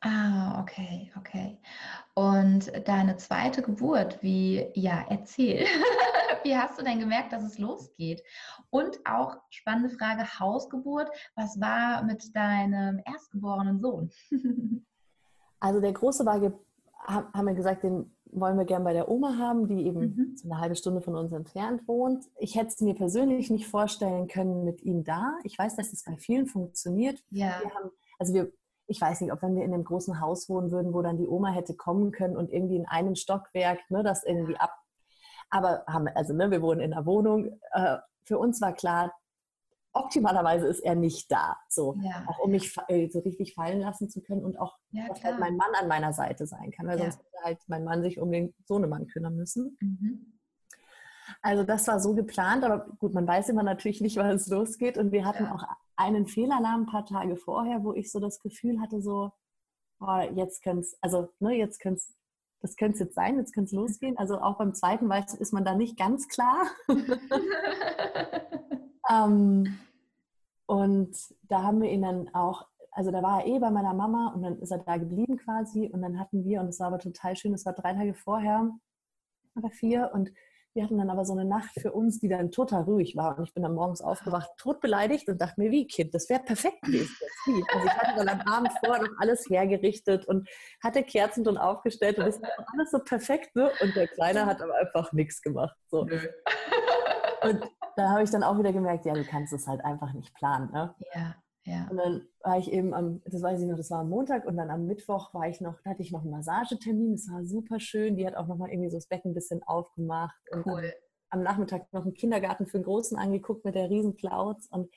[0.00, 1.58] Ah, okay, okay.
[2.14, 5.64] Und deine zweite Geburt, wie, ja, erzähl.
[6.42, 8.22] wie hast du denn gemerkt, dass es losgeht?
[8.70, 14.10] Und auch spannende Frage, Hausgeburt, was war mit deinem erstgeborenen Sohn?
[15.60, 16.40] also der Große war,
[17.06, 20.36] haben wir gesagt, den wollen wir gern bei der Oma haben, die eben mhm.
[20.36, 22.24] so eine halbe Stunde von uns entfernt wohnt.
[22.38, 25.38] Ich hätte es mir persönlich nicht vorstellen können mit ihm da.
[25.44, 27.22] Ich weiß, dass es bei vielen funktioniert.
[27.30, 27.60] Ja.
[27.60, 28.52] Wir haben, also wir,
[28.86, 31.28] ich weiß nicht, ob wenn wir in einem großen Haus wohnen würden, wo dann die
[31.28, 34.74] Oma hätte kommen können und irgendwie in einem Stockwerk ne, das irgendwie ab.
[35.50, 37.58] Aber haben, also ne, wir wohnen in einer Wohnung.
[37.72, 39.12] Äh, für uns war klar,
[39.94, 42.24] optimalerweise ist er nicht da, so Ja.
[42.26, 45.38] auch um mich äh, so richtig fallen lassen zu können und auch, Ja, dass halt
[45.38, 47.04] mein Mann an meiner Seite sein kann, weil Ja.
[47.04, 49.76] sonst hätte halt mein Mann sich um den Sohnemann kümmern müssen.
[49.80, 50.38] Mhm.
[51.40, 54.98] Also das war so geplant, aber gut, man weiß immer natürlich nicht, wann es losgeht.
[54.98, 55.62] Und wir hatten auch
[55.96, 59.32] einen Fehlalarm ein paar Tage vorher, wo ich so das Gefühl hatte, so,
[60.00, 62.14] oh, jetzt könnte es, also ne, jetzt könnte es,
[62.60, 64.18] das könnte es jetzt sein, jetzt könnte es losgehen.
[64.18, 66.66] Also auch beim zweiten weiß, ist man da nicht ganz klar.
[69.12, 69.78] ähm,
[70.66, 74.32] und da haben wir ihn dann auch, also da war er eh bei meiner Mama
[74.34, 75.90] und dann ist er da geblieben quasi.
[75.92, 78.70] Und dann hatten wir, und es war aber total schön, es war drei Tage vorher
[79.56, 80.32] oder vier und
[80.74, 83.36] wir hatten dann aber so eine Nacht für uns, die dann total ruhig war.
[83.36, 86.42] Und ich bin dann morgens aufgewacht, tot beleidigt und dachte mir, wie Kind, das wäre
[86.42, 87.14] perfekt gewesen.
[87.44, 90.48] Also ich hatte dann am Abend vorher noch alles hergerichtet und
[90.82, 93.54] hatte Kerzen drin aufgestellt und es war alles so perfekt.
[93.54, 93.70] Ne?
[93.82, 95.76] Und der Kleine hat aber einfach nichts gemacht.
[95.88, 96.02] So.
[97.42, 100.34] Und da habe ich dann auch wieder gemerkt, ja, du kannst es halt einfach nicht
[100.34, 100.70] planen.
[100.72, 100.94] Ne?
[101.14, 101.86] Ja, ja.
[101.90, 104.56] Und dann war ich eben am, das weiß ich noch, das war am Montag und
[104.56, 107.78] dann am Mittwoch war ich noch, da hatte ich noch einen Massagetermin, das war super
[107.80, 108.16] schön.
[108.16, 110.34] Die hat auch nochmal irgendwie so das Becken ein bisschen aufgemacht.
[110.50, 110.92] Und am, Cool.
[111.30, 114.66] am Nachmittag noch einen Kindergarten für den Großen angeguckt mit der riesen Clouds.
[114.68, 114.90] Und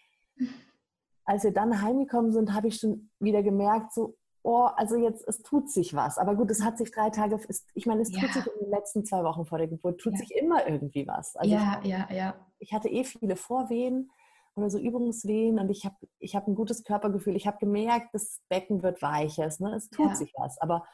[1.25, 5.41] als wir dann heimgekommen sind, habe ich schon wieder gemerkt, so, oh, also jetzt, es
[5.41, 6.17] tut sich was.
[6.19, 7.39] Aber gut, es hat sich drei Tage,
[7.73, 8.21] ich meine, es Ja.
[8.21, 10.19] tut sich in den letzten zwei Wochen vor der Geburt, tut Ja.
[10.19, 11.36] sich immer irgendwie was.
[11.36, 12.36] Also ja, ja, ja.
[12.65, 14.12] Ich hatte eh viele Vorwehen
[14.56, 17.36] oder so Übungswehen und ich habe ich hab ein gutes Körpergefühl.
[17.36, 19.75] Ich habe gemerkt, das Becken wird weicher, es, ne?
[19.75, 20.15] es tut Ja.
[20.15, 20.58] sich was.
[20.62, 20.86] Aber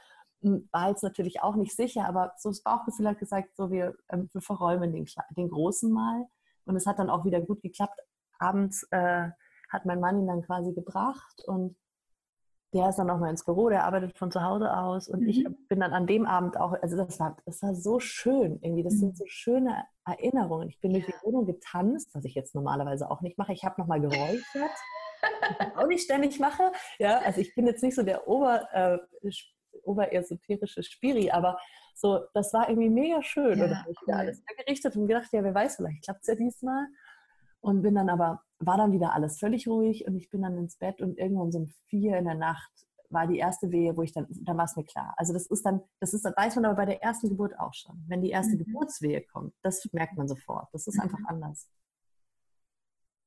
[0.42, 3.96] m, war jetzt natürlich auch nicht sicher, aber so das Bauchgefühl hat gesagt, so wir,
[4.10, 5.06] ähm, wir verräumen den,
[5.38, 6.26] den Großen mal.
[6.66, 8.00] Und es hat dann auch wieder gut geklappt.
[8.40, 9.30] Abends äh,
[9.70, 11.76] hat mein Mann ihn dann quasi gebracht und
[12.74, 15.56] der ist dann nochmal ins Büro, der arbeitet von zu Hause aus und ich Mhm.
[15.68, 18.94] bin dann an dem Abend auch, also das war, das war so schön irgendwie, das
[18.94, 19.00] Mhm.
[19.00, 20.70] sind so schöne Erinnerungen.
[20.70, 23.54] Ich bin durch die Wohnung getanzt, was ich jetzt normalerweise auch nicht mache.
[23.54, 24.72] Ich habe nochmal geräuchert,
[25.42, 26.72] was ich auch nicht ständig mache.
[27.00, 29.52] Ja, also ich bin jetzt nicht so der Ober, äh, sch-
[29.84, 31.58] oberesoterische Spiri, aber
[31.96, 33.60] so, das war irgendwie mega schön.
[33.60, 34.20] Ja, und da habe ich wieder cool.
[34.20, 36.88] alles hergerichtet und gedacht, ja, wer weiß, vielleicht klappt es ja diesmal.
[37.62, 40.78] Und bin dann aber, war dann wieder alles völlig ruhig und ich bin dann ins
[40.78, 42.72] Bett und irgendwann so um vier in der Nacht
[43.10, 45.14] war die erste Wehe, wo ich dann, dann war es mir klar.
[45.18, 47.74] Also das ist dann, das ist, das weiß man aber bei der ersten Geburt auch
[47.74, 48.04] schon.
[48.08, 48.60] Wenn die erste Mhm.
[48.66, 50.70] Geburtswehe kommt, das merkt man sofort.
[50.72, 51.02] Das ist Mhm.
[51.02, 51.70] einfach anders.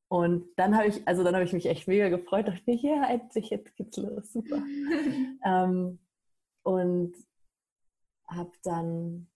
[0.08, 3.04] Und dann habe ich, also dann habe ich mich echt mega gefreut, dachte mir, ja,
[3.08, 4.62] endlich, jetzt geht's los, super.
[5.44, 5.98] Ähm,
[6.62, 7.14] und
[8.26, 9.26] habe dann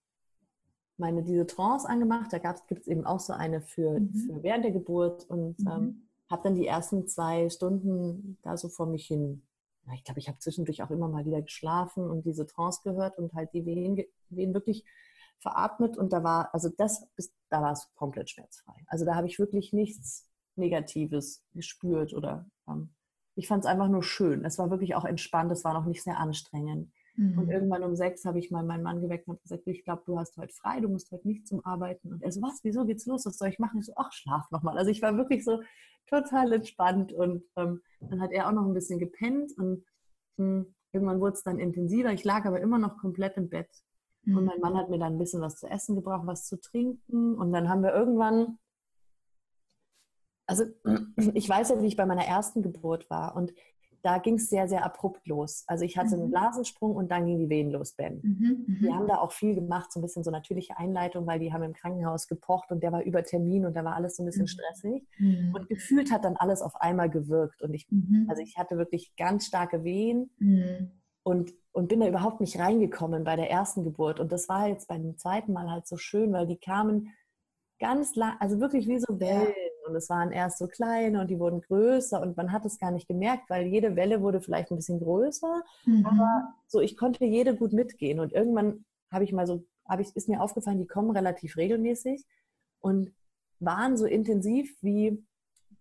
[0.99, 2.31] meine diese Trance angemacht.
[2.33, 4.13] Da gibt es eben auch so eine für, Mhm.
[4.13, 5.67] für während der Geburt und Mhm.
[5.67, 9.41] ähm, habe dann die ersten zwei Stunden da so vor mich hin.
[9.87, 13.17] Ja, ich glaube, ich habe zwischendurch auch immer mal wieder geschlafen und diese Trance gehört
[13.17, 14.85] und halt die Wehen, Wehen wirklich
[15.39, 18.75] veratmet und da war, also das, bis, da war es komplett schmerzfrei.
[18.87, 22.89] Also da habe ich wirklich nichts Negatives gespürt oder ähm,
[23.35, 24.43] ich fand es einfach nur schön.
[24.43, 26.91] Es war wirklich auch entspannt, es war noch nicht sehr anstrengend.
[27.19, 27.51] Und Mhm.
[27.51, 30.37] irgendwann um sechs habe ich mal meinen Mann geweckt und gesagt, ich glaube, du hast
[30.37, 32.13] heute frei, du musst heute nicht zum Arbeiten.
[32.13, 33.25] Und er so, was, wieso geht's los?
[33.25, 33.79] Was soll ich machen?
[33.81, 34.77] Ich so, ach, schlaf nochmal.
[34.77, 35.61] Also ich war wirklich so
[36.07, 39.83] total entspannt und ähm, dann hat er auch noch ein bisschen gepennt und
[40.37, 42.13] mh, irgendwann wurde es dann intensiver.
[42.13, 43.69] Ich lag aber immer noch komplett im Bett.
[44.23, 44.37] Mhm.
[44.37, 47.35] Und mein Mann hat mir dann ein bisschen was zu essen gebracht, was zu trinken.
[47.35, 48.59] Und dann haben wir irgendwann,
[50.47, 50.63] also
[51.33, 53.35] ich weiß ja, wie ich bei meiner ersten Geburt war.
[53.35, 53.53] Und
[54.03, 55.63] da ging es sehr, sehr abrupt los.
[55.67, 56.31] Also ich hatte einen Mhm.
[56.31, 58.19] Blasensprung und dann ging die Wehen los, Ben.
[58.23, 58.65] Mhm.
[58.67, 58.79] Mhm.
[58.81, 61.63] Die haben da auch viel gemacht, so ein bisschen so natürliche Einleitung, weil die haben
[61.63, 64.43] im Krankenhaus gepocht und der war über Termin und da war alles so ein bisschen
[64.43, 64.47] Mhm.
[64.47, 65.07] stressig.
[65.17, 65.53] Mhm.
[65.55, 67.61] Und gefühlt hat dann alles auf einmal gewirkt.
[67.61, 68.25] Und ich, Mhm.
[68.29, 70.31] also ich hatte wirklich ganz starke Wehen
[71.23, 74.19] und, und bin da überhaupt nicht reingekommen bei der ersten Geburt.
[74.19, 77.09] Und das war jetzt beim zweiten Mal halt so schön, weil die kamen
[77.79, 79.53] ganz lang, also wirklich wie so Wellen.
[79.89, 82.91] Und es waren erst so kleine und die wurden größer und man hat es gar
[82.91, 85.63] nicht gemerkt, weil jede Welle wurde vielleicht ein bisschen größer.
[85.85, 86.05] Mhm.
[86.05, 88.19] Aber so, ich konnte jede gut mitgehen.
[88.19, 92.23] Und irgendwann habe ich mal so, habe ich, ist mir aufgefallen, die kommen relativ regelmäßig
[92.79, 93.11] und
[93.59, 95.23] waren so intensiv wie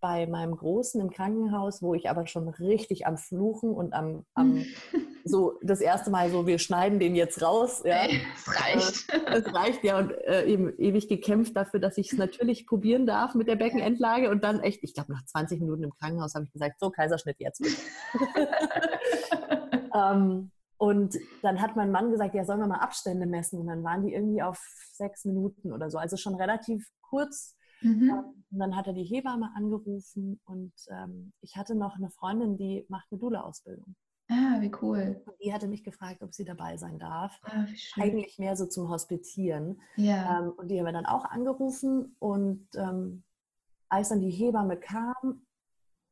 [0.00, 4.64] bei meinem Großen im Krankenhaus, wo ich aber schon richtig am Fluchen und am, am
[5.24, 7.82] so das erste Mal so, wir schneiden den jetzt raus.
[7.84, 8.06] Ja.
[8.06, 9.12] Es reicht.
[9.26, 13.34] Es reicht ja und äh, eben ewig gekämpft dafür, dass ich es natürlich probieren darf
[13.34, 16.52] mit der Beckenendlage und dann echt, ich glaube nach 20 Minuten im Krankenhaus habe ich
[16.52, 17.62] gesagt, so Kaiserschnitt jetzt
[19.94, 23.82] ähm, und dann hat mein Mann gesagt, ja, sollen wir mal Abstände messen und dann
[23.82, 27.56] waren die irgendwie auf sechs Minuten oder so, also schon relativ kurz.
[27.80, 28.10] Mhm.
[28.10, 32.56] Ähm, Und dann hat er die Hebamme angerufen und ähm, ich hatte noch eine Freundin,
[32.56, 33.94] die macht eine Dula-Ausbildung.
[34.30, 35.22] Ah, wie cool.
[35.24, 37.38] Und die hatte mich gefragt, ob sie dabei sein darf.
[37.44, 38.02] Ah, wie schön.
[38.02, 39.80] Eigentlich mehr so zum Hospitieren.
[39.96, 40.40] Ja.
[40.40, 43.22] Ähm, und die haben wir dann auch angerufen und ähm,
[43.88, 45.46] als dann die Hebamme kam,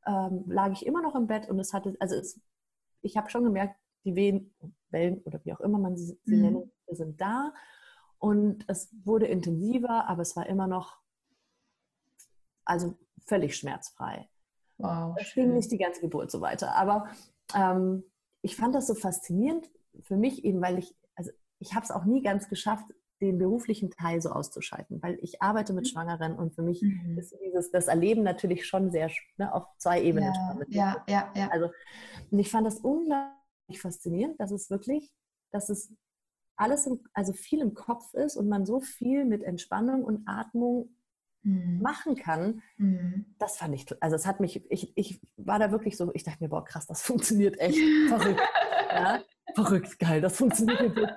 [0.06, 2.40] ähm, lag ich immer noch im Bett und es hatte, also es,
[3.02, 4.54] ich habe schon gemerkt, die Wehen,
[4.90, 6.42] Wellen oder wie auch immer man sie, sie mhm.
[6.42, 7.52] nennt, sind da.
[8.18, 10.96] Und es wurde intensiver, aber es war immer noch,
[12.66, 12.94] also
[13.26, 14.28] völlig schmerzfrei.
[14.78, 16.76] Wow, es ging nicht die ganze Geburt so weiter.
[16.76, 17.08] Aber
[17.54, 18.04] ähm,
[18.42, 19.70] ich fand das so faszinierend
[20.02, 22.86] für mich eben, weil ich, also ich habe es auch nie ganz geschafft,
[23.20, 25.88] den beruflichen Teil so auszuschalten, weil ich arbeite mit mhm.
[25.88, 27.16] Schwangeren und für mich mhm.
[27.18, 30.34] ist dieses, das Erleben natürlich schon sehr ne, auf zwei Ebenen.
[30.68, 31.48] Ja, ja, ja, ja.
[31.48, 31.70] Also,
[32.30, 35.14] und ich fand das unglaublich faszinierend, dass es wirklich,
[35.50, 35.90] dass es
[36.56, 40.95] alles, im, also viel im Kopf ist und man so viel mit Entspannung und Atmung
[41.46, 41.80] mhm.
[41.80, 42.62] machen kann.
[42.76, 43.26] Mhm.
[43.38, 46.42] Das fand ich, also es hat mich, ich, ich war da wirklich so, ich dachte
[46.42, 47.78] mir, boah, krass, das funktioniert echt
[48.08, 48.42] verrückt.
[48.90, 49.20] ja?
[49.54, 51.10] Verrückt, geil, das funktioniert wirklich.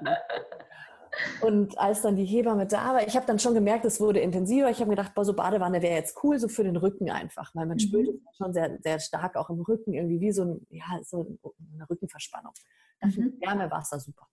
[1.42, 4.70] Und als dann die Hebamme da war, ich habe dann schon gemerkt, es wurde intensiver.
[4.70, 7.54] Ich habe mir gedacht, boah, so Badewanne wäre jetzt cool, so für den Rücken einfach,
[7.56, 7.80] weil man mhm.
[7.80, 11.38] spürt es schon sehr, sehr stark auch im Rücken, irgendwie wie so, ein, ja, so
[11.74, 12.54] eine Rückenverspannung.
[13.02, 13.34] Mhm.
[13.42, 14.28] Wärme, Wasser, super.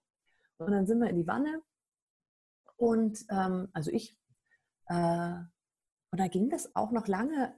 [0.59, 1.61] Und dann sind wir in die Wanne
[2.76, 4.16] und ähm, also ich,
[4.88, 5.40] äh,
[6.16, 7.52] und da ging das auch noch lange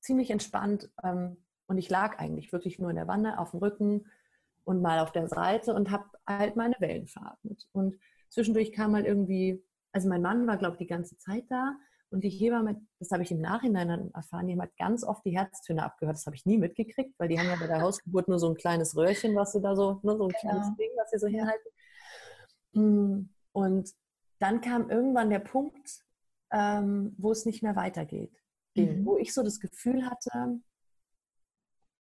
[0.00, 0.90] ziemlich entspannt.
[1.02, 4.06] Ähm, und ich lag eigentlich wirklich nur in der Wanne auf dem Rücken
[4.64, 7.68] und mal auf der Seite und habe halt meine Wellen veratmet.
[7.72, 7.98] Und
[8.30, 11.76] zwischendurch kam mal irgendwie, also mein Mann war, glaube ich, die ganze Zeit da
[12.08, 15.36] und die Hebamme, das habe ich im Nachhinein dann erfahren, die hat ganz oft die
[15.36, 16.16] Herztöne abgehört.
[16.16, 18.56] Das habe ich nie mitgekriegt, weil die haben ja bei der Hausgeburt nur so ein
[18.56, 20.74] kleines Röhrchen, was sie da so, nur so ein kleines ja.
[20.78, 21.70] Ding, was sie so hinhalten.
[22.72, 23.90] Mm, und
[24.38, 26.02] dann kam irgendwann der Punkt,
[26.54, 28.32] ähm, wo es nicht mehr weitergeht.
[28.76, 29.04] Mhm.
[29.04, 30.60] Wo ich so das Gefühl hatte,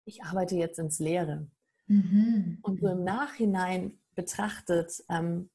[0.06, 1.48] ich arbeite jetzt ins Leere.
[1.88, 2.60] Mhm.
[2.62, 5.50] Und so im Nachhinein betrachtet, ähm,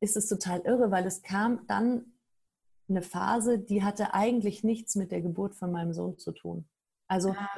[0.00, 2.14] ist es total irre, weil es kam dann
[2.88, 6.68] eine Phase, die hatte eigentlich nichts mit der Geburt von meinem Sohn zu tun.
[7.06, 7.48] Also ah,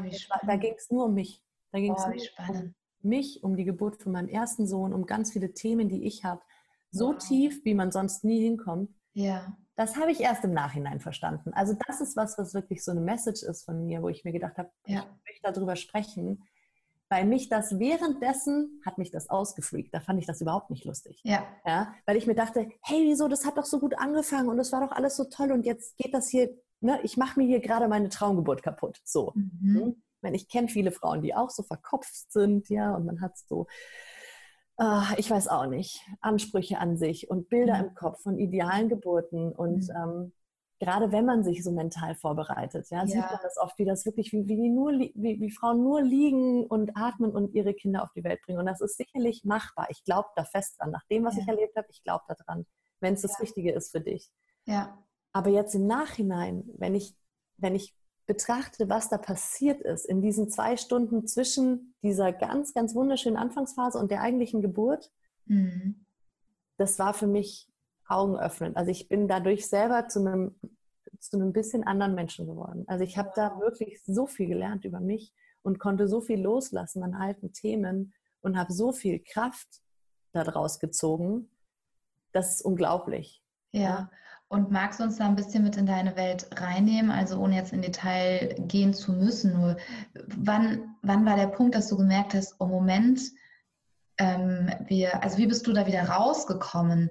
[0.47, 1.41] da ging es nur um mich.
[1.71, 5.33] Da ging es oh, um mich, um die Geburt von meinem ersten Sohn, um ganz
[5.33, 6.43] viele Themen, die ich habe.
[6.91, 7.19] So wow.
[7.19, 8.91] tief, wie man sonst nie hinkommt.
[9.15, 9.57] Ja.
[9.77, 11.53] Das habe ich erst im Nachhinein verstanden.
[11.55, 14.33] Also das ist was, was wirklich so eine Message ist von mir, wo ich mir
[14.33, 15.01] gedacht habe, ja.
[15.01, 16.45] ich möchte darüber sprechen,
[17.09, 19.93] weil mich das währenddessen hat mich das ausgefreakt.
[19.93, 21.21] Da fand ich das überhaupt nicht lustig.
[21.25, 21.47] Ja.
[21.67, 21.95] ja.
[22.07, 24.81] Weil ich mir dachte, hey, wieso, das hat doch so gut angefangen und es war
[24.81, 27.89] doch alles so toll und jetzt geht das hier, ne, ich mache mir hier gerade
[27.89, 29.01] meine Traumgeburt kaputt.
[29.05, 29.33] So.
[29.35, 29.75] Mhm.
[29.79, 29.89] Hm?
[30.17, 33.37] Ich, meine, ich kenne viele Frauen, die auch so verkopft sind, ja, und man hat
[33.37, 33.67] so,
[34.81, 37.89] uh, ich weiß auch nicht, Ansprüche an sich und Bilder mhm.
[37.89, 39.97] im Kopf von idealen Geburten und mhm.
[39.97, 40.33] ähm,
[40.83, 43.07] gerade wenn man sich so mental vorbereitet, ja, ja.
[43.07, 46.67] sieht man das oft, wie das wirklich, wie, wie, nur, wie, wie Frauen nur liegen
[46.67, 48.59] und atmen und ihre Kinder auf die Welt bringen.
[48.59, 49.87] Und das ist sicherlich machbar.
[49.91, 50.91] Ich glaube da fest dran.
[50.91, 51.43] Nach dem, was ja.
[51.43, 52.67] ich erlebt habe, ich glaube daran,
[52.99, 53.39] wenn es das ja.
[53.39, 54.29] Richtige ist für dich.
[54.67, 54.99] Ja.
[55.33, 57.15] Aber jetzt im Nachhinein, wenn ich,
[57.59, 57.95] wenn ich
[58.33, 63.99] betrachte, was da passiert ist in diesen zwei Stunden zwischen dieser ganz, ganz wunderschönen Anfangsphase
[63.99, 65.11] und der eigentlichen Geburt,
[65.45, 66.07] mhm.
[66.79, 67.68] das war für mich
[68.09, 68.75] Augen öffnen.
[68.75, 70.55] Also ich bin dadurch selber zu einem,
[71.18, 72.85] zu einem bisschen anderen Menschen geworden.
[72.87, 77.03] Also ich habe da wirklich so viel gelernt über mich und konnte so viel loslassen
[77.03, 79.68] an alten Themen und habe so viel Kraft
[80.33, 81.51] daraus gezogen.
[82.33, 83.42] Das ist unglaublich.
[83.73, 84.11] Ja.
[84.53, 87.73] Und magst du uns da ein bisschen mit in deine Welt reinnehmen, also ohne jetzt
[87.73, 89.79] in Detail gehen zu müssen, nur
[90.27, 93.19] wann, wann war der Punkt, dass du gemerkt hast, oh Moment,
[94.19, 97.09] ähm, wir, also wie bist du da wieder rausgekommen?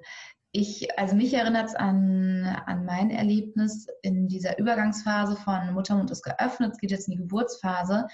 [0.54, 6.22] ich, also mich erinnert es an, an mein Erlebnis in dieser Übergangsphase von Muttermund ist
[6.22, 8.06] geöffnet, es geht jetzt in die Geburtsphase.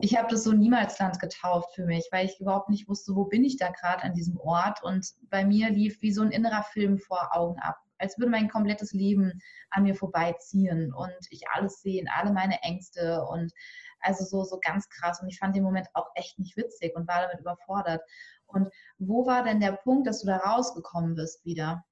[0.00, 3.26] Ich habe das so niemals Land getauft für mich, weil ich überhaupt nicht wusste, wo
[3.26, 4.82] bin ich da gerade an diesem Ort.
[4.82, 8.48] Und bei mir lief wie so ein innerer Film vor Augen ab, als würde mein
[8.48, 9.40] komplettes Leben
[9.70, 13.52] an mir vorbeiziehen und ich alles sehen, alle meine Ängste und
[14.00, 15.20] also so, so ganz krass.
[15.20, 18.02] Und ich fand den Moment auch echt nicht witzig und war damit überfordert.
[18.46, 21.84] Und wo war denn der Punkt, dass du da rausgekommen bist wieder?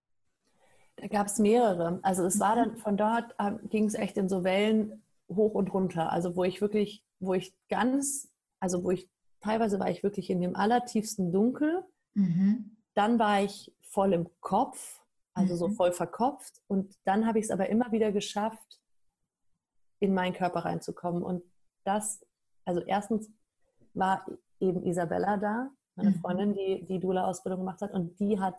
[0.96, 1.98] Da gab es mehrere.
[2.02, 5.72] Also es war dann von dort äh, ging es echt in so Wellen hoch und
[5.72, 6.12] runter.
[6.12, 9.08] Also wo ich wirklich, wo ich ganz, also wo ich
[9.40, 11.84] teilweise war ich wirklich in dem allertiefsten Dunkel.
[12.14, 12.76] Mhm.
[12.94, 15.01] Dann war ich voll im Kopf,
[15.34, 15.58] also mhm.
[15.58, 16.60] so voll verkopft.
[16.66, 18.80] Und dann habe ich es aber immer wieder geschafft,
[20.00, 21.22] in meinen Körper reinzukommen.
[21.22, 21.42] Und
[21.84, 22.24] das,
[22.64, 23.30] also erstens
[23.94, 24.26] war
[24.60, 26.20] eben Isabella da, meine mhm.
[26.20, 27.92] Freundin, die die Dula-Ausbildung gemacht hat.
[27.92, 28.58] Und die hat,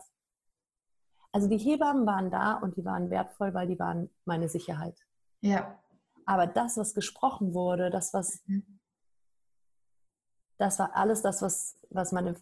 [1.32, 4.98] also die Hebammen waren da und die waren wertvoll, weil die waren meine Sicherheit.
[5.40, 5.78] Ja.
[6.26, 8.80] Aber das, was gesprochen wurde, das, was, mhm.
[10.58, 12.34] das war alles das, was, was meine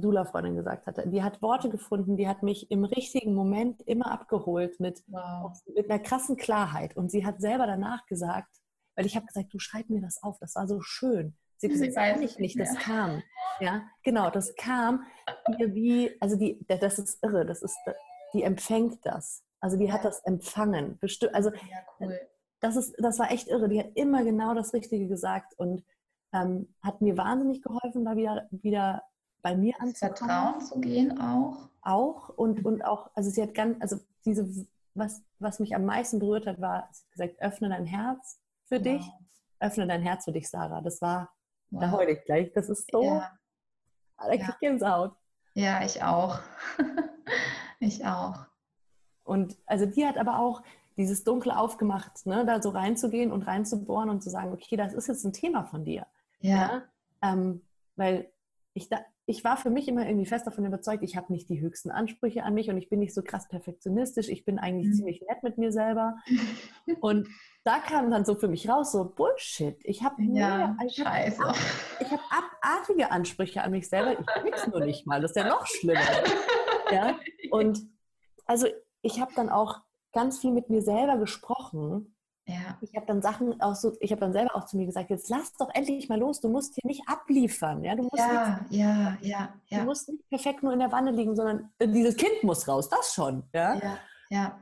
[0.00, 1.08] Dula-Freundin gesagt hatte.
[1.08, 5.52] Die hat Worte gefunden, die hat mich im richtigen Moment immer abgeholt mit, wow.
[5.74, 6.96] mit einer krassen Klarheit.
[6.96, 8.48] Und sie hat selber danach gesagt,
[8.96, 11.36] weil ich habe gesagt, du schreib mir das auf, das war so schön.
[11.56, 13.22] Sie hat gesagt, das kann ich nicht, das kam.
[13.60, 15.04] Ja, genau, das kam
[15.58, 17.78] mir wie, also die, das ist irre, das ist,
[18.32, 19.42] die empfängt das.
[19.60, 20.98] Also die hat das empfangen.
[21.32, 22.20] also ja, cool.
[22.60, 23.68] das, ist, das war echt irre.
[23.68, 25.84] Die hat immer genau das Richtige gesagt und
[26.34, 29.02] ähm, hat mir wahnsinnig geholfen, da wieder, wieder
[29.44, 30.16] bei mir anzukommen.
[30.16, 31.68] Vertrauen zu gehen auch.
[31.82, 36.18] Auch und, und auch, also sie hat ganz, also diese, was, was mich am meisten
[36.18, 38.82] berührt hat, war, sie hat gesagt, öffne dein Herz für wow.
[38.82, 39.10] dich.
[39.60, 40.80] Öffne dein Herz für dich, Sarah.
[40.80, 41.30] Das war,
[41.70, 41.82] wow.
[41.82, 42.52] da heule ich gleich.
[42.54, 43.30] Das ist so, ja.
[44.16, 45.14] da krieg ich Gänsehaut.
[45.52, 46.40] Ja, ich auch.
[47.80, 48.46] ich auch.
[49.24, 50.62] Und also die hat aber auch
[50.96, 55.08] dieses Dunkle aufgemacht, ne, da so reinzugehen und reinzubohren und zu sagen, okay, das ist
[55.08, 56.06] jetzt ein Thema von dir.
[56.40, 56.56] Ja.
[56.56, 56.82] ja?
[57.20, 57.60] Ähm,
[57.96, 58.32] weil
[58.72, 61.60] ich, da, ich war für mich immer irgendwie fest davon überzeugt, ich habe nicht die
[61.60, 64.94] höchsten Ansprüche an mich und ich bin nicht so krass perfektionistisch, ich bin eigentlich mhm.
[64.94, 66.16] ziemlich nett mit mir selber.
[67.00, 67.28] Und
[67.64, 69.78] da kam dann so für mich raus, so Bullshit.
[69.84, 71.56] Ich habe ja, ich hab, ab,
[72.00, 72.20] hab
[72.62, 76.00] abartige Ansprüche an mich selber, ich krieg's nur nicht mal, das ist ja noch schlimmer.
[76.90, 77.18] ja?
[77.50, 77.80] Und
[78.44, 78.66] also
[79.00, 79.80] ich habe dann auch
[80.12, 82.13] ganz viel mit mir selber gesprochen.
[82.46, 82.76] Ja.
[82.82, 85.30] Ich habe dann Sachen auch so, ich habe dann selber auch zu mir gesagt, jetzt
[85.30, 87.82] lass doch endlich mal los, du musst hier nicht abliefern.
[87.82, 89.78] Ja, du musst ja, nicht, ja, ja, ja.
[89.78, 92.88] Du musst nicht perfekt nur in der Wanne liegen, sondern äh, dieses Kind muss raus,
[92.88, 93.44] das schon.
[93.54, 93.98] Ja, ja.
[94.28, 94.60] ja.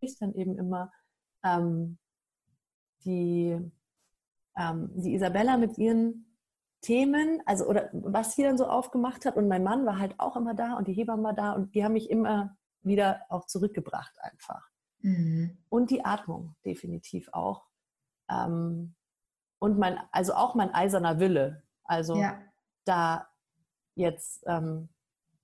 [0.00, 0.92] Ich dann eben immer
[1.42, 1.98] ähm,
[3.04, 3.58] die,
[4.56, 6.27] ähm, die Isabella mit ihren
[6.80, 9.36] Themen, also oder was sie dann so aufgemacht hat.
[9.36, 11.84] Und mein Mann war halt auch immer da und die Hebamme war da und die
[11.84, 14.68] haben mich immer wieder auch zurückgebracht einfach.
[15.00, 15.58] Mhm.
[15.68, 17.66] Und die Atmung definitiv auch.
[18.30, 18.94] Ähm,
[19.58, 21.62] und mein, also auch mein eiserner Wille.
[21.84, 22.38] Also ja.
[22.84, 23.28] da
[23.94, 24.88] jetzt ähm,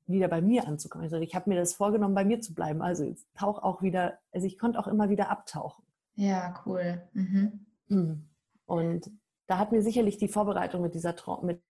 [0.07, 1.05] wieder bei mir anzukommen.
[1.05, 2.83] Also ich habe mir das vorgenommen, bei mir zu bleiben.
[2.83, 5.85] Also jetzt tauch auch wieder, also ich konnte auch immer wieder abtauchen.
[6.15, 7.03] Ja, cool.
[7.13, 7.67] Mhm.
[7.89, 8.29] mhm.
[8.67, 9.11] Und
[9.47, 11.63] da hat mir sicherlich die Vorbereitung mit dieser mit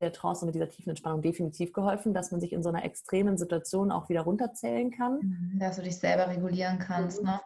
[0.00, 2.84] der Trance und mit dieser tiefen Entspannung definitiv geholfen, dass man sich in so einer
[2.84, 5.20] extremen Situation auch wieder runterzählen kann.
[5.20, 7.28] Mhm, dass du dich selber regulieren kannst, mhm.
[7.28, 7.40] ne?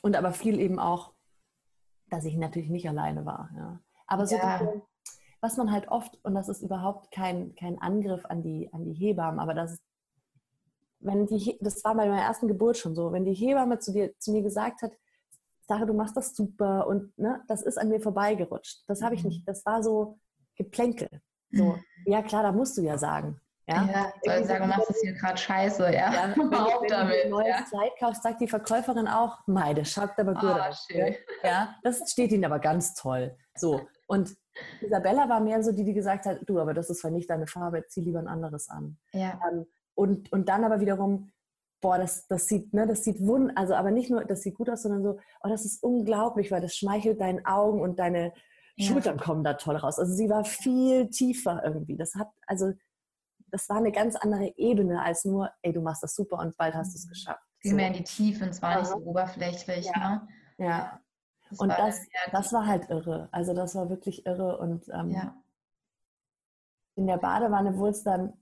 [0.00, 1.14] Und aber viel eben auch,
[2.10, 3.50] dass ich natürlich nicht alleine war.
[3.56, 3.80] Ja.
[4.06, 4.60] Aber so, ja.
[5.40, 8.92] was man halt oft, und das ist überhaupt kein, kein Angriff an die, an die
[8.92, 9.80] Hebammen, aber das
[11.04, 14.18] wenn die, das war bei meiner ersten Geburt schon so, wenn die Hebamme zu, dir,
[14.18, 14.92] zu mir gesagt hat,
[15.66, 18.84] Sarah, du machst das super und ne, das ist an mir vorbeigerutscht.
[18.86, 19.30] Das habe ich mhm.
[19.30, 20.18] nicht, das war so
[20.56, 21.08] Geplänkel.
[21.50, 21.84] So, mhm.
[22.06, 23.40] ja klar, da musst du ja sagen.
[23.66, 26.12] Ja, ja soll sagen, du machst das hier gerade scheiße, ja.
[26.12, 27.62] ja wenn, wenn damit, du ein neues ja.
[27.62, 30.86] Kleid kaufst, sagt die Verkäuferin auch, meide, schaut aber gut oh, aus.
[31.42, 33.34] Ja, das steht ihnen aber ganz toll.
[33.56, 34.36] So, und
[34.80, 37.46] Isabella war mehr so die, die gesagt hat, du, aber das ist zwar nicht deine
[37.46, 38.98] Farbe, zieh lieber ein anderes an.
[39.12, 39.40] Ja.
[39.50, 41.30] Ähm, und, und dann aber wiederum,
[41.84, 44.70] boah, das, das sieht, ne, das sieht wund, also aber nicht nur, das sieht gut
[44.70, 48.32] aus, sondern so, oh, das ist unglaublich, weil das schmeichelt deinen Augen und deine
[48.76, 48.88] ja.
[48.88, 49.98] Schultern kommen da toll raus.
[49.98, 51.98] Also sie war viel tiefer irgendwie.
[51.98, 52.72] Das hat, also,
[53.48, 56.74] das war eine ganz andere Ebene als nur, ey, du machst das super und bald
[56.74, 57.10] hast du es mhm.
[57.10, 57.44] geschafft.
[57.58, 57.76] Viel so.
[57.76, 60.08] mehr in die Tiefe und zwar nicht so oberflächlich, ja.
[60.08, 60.28] ne?
[60.56, 61.00] Ja.
[61.50, 62.00] Das und war das,
[62.32, 63.28] das war halt irre.
[63.30, 65.36] Also das war wirklich irre und ähm, ja.
[66.96, 68.32] in der Badewanne wurde es dann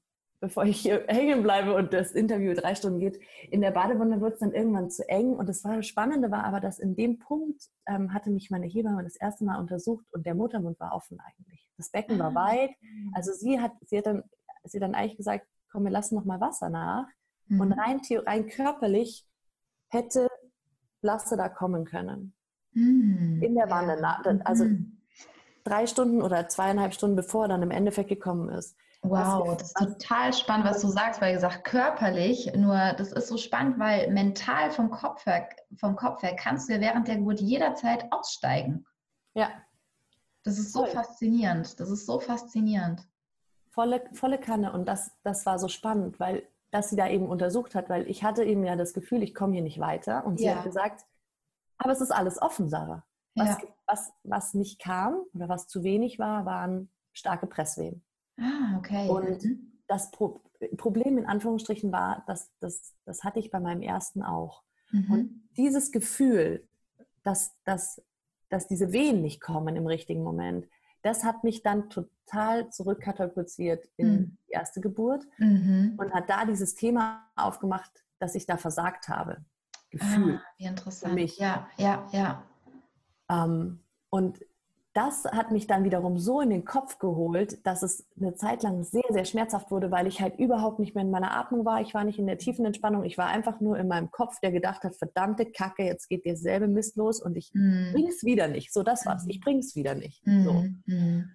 [0.43, 4.35] bevor ich hier hängen bleibe und das Interview drei Stunden geht, in der Badewanne wird
[4.35, 5.35] es dann irgendwann zu eng.
[5.35, 9.05] Und das war Spannende war aber, dass in dem Punkt ähm, hatte mich meine Hebamme
[9.05, 11.65] das erste Mal untersucht und der Muttermund war offen eigentlich.
[11.77, 12.35] Das Becken war ah.
[12.35, 12.71] weit.
[13.15, 14.25] Also sie hat, sie hat dann,
[14.65, 17.07] sie hat dann eigentlich gesagt, komm, wir lassen noch mal Wasser nach.
[17.47, 17.61] Mhm.
[17.61, 19.25] Und rein, rein körperlich
[19.89, 20.29] hätte
[21.03, 22.35] Lasse da kommen können.
[22.73, 23.41] Mhm.
[23.43, 24.45] In der Wanne.
[24.45, 24.99] Also mhm.
[25.63, 28.77] drei Stunden oder zweieinhalb Stunden bevor er dann im Endeffekt gekommen ist.
[29.05, 33.37] Wow, das ist total spannend, was du sagst, weil gesagt, körperlich, nur das ist so
[33.37, 37.41] spannend, weil mental vom Kopf her, vom Kopf her kannst du ja während der Geburt
[37.41, 38.87] jederzeit aussteigen.
[39.35, 39.51] Ja.
[40.45, 40.91] Das ist so Voll.
[40.91, 41.81] faszinierend.
[41.81, 43.03] Das ist so faszinierend.
[43.71, 44.73] Volle, volle Kanne.
[44.73, 48.25] Und das, das war so spannend, weil dass sie da eben untersucht hat, weil ich
[48.25, 50.25] hatte eben ja das Gefühl, ich komme hier nicht weiter.
[50.25, 50.57] Und sie ja.
[50.57, 51.05] hat gesagt,
[51.77, 53.05] aber es ist alles offen, Sarah.
[53.35, 53.59] Was, ja.
[53.87, 58.03] was, was nicht kam oder was zu wenig war, waren starke Presswehen.
[58.43, 59.09] Ah, okay.
[59.09, 59.73] Und mhm.
[59.87, 60.41] das Pro
[60.77, 64.63] Problem in Anführungsstrichen war, dass das, das hatte ich bei meinem ersten auch.
[64.93, 65.11] Mhm.
[65.11, 66.69] Und dieses Gefühl,
[67.25, 68.01] dass, dass,
[68.49, 70.69] dass diese Wehen nicht kommen im richtigen Moment,
[71.03, 74.39] das hat mich dann total zurückkatapultiert in mhm.
[74.47, 75.95] die erste Geburt mhm.
[75.99, 79.45] und hat da dieses Thema aufgemacht, dass ich da versagt habe.
[79.91, 80.37] Gefühl.
[80.37, 81.11] Ah, wie interessant.
[81.11, 81.39] Für mich.
[81.39, 82.45] Ja, ja, ja.
[83.29, 84.39] Ähm, und
[84.95, 88.83] das hat mich dann wiederum so in den Kopf geholt, dass es eine Zeit lang
[88.85, 91.81] sehr, sehr schmerzhaft wurde, weil ich halt überhaupt nicht mehr in meiner Atmung war.
[91.81, 93.05] Ich war nicht in der tiefen Entspannung.
[93.05, 96.37] Ich war einfach nur in meinem Kopf, der gedacht hat, verdammte Kacke, jetzt geht dir
[96.37, 97.93] selbe Mist los und ich mm.
[97.93, 98.73] bring's wieder nicht.
[98.73, 99.25] So, das war's.
[99.29, 100.27] Ich bring's wieder nicht.
[100.27, 100.45] Mm.
[100.45, 100.65] So.
[100.87, 101.31] Mm.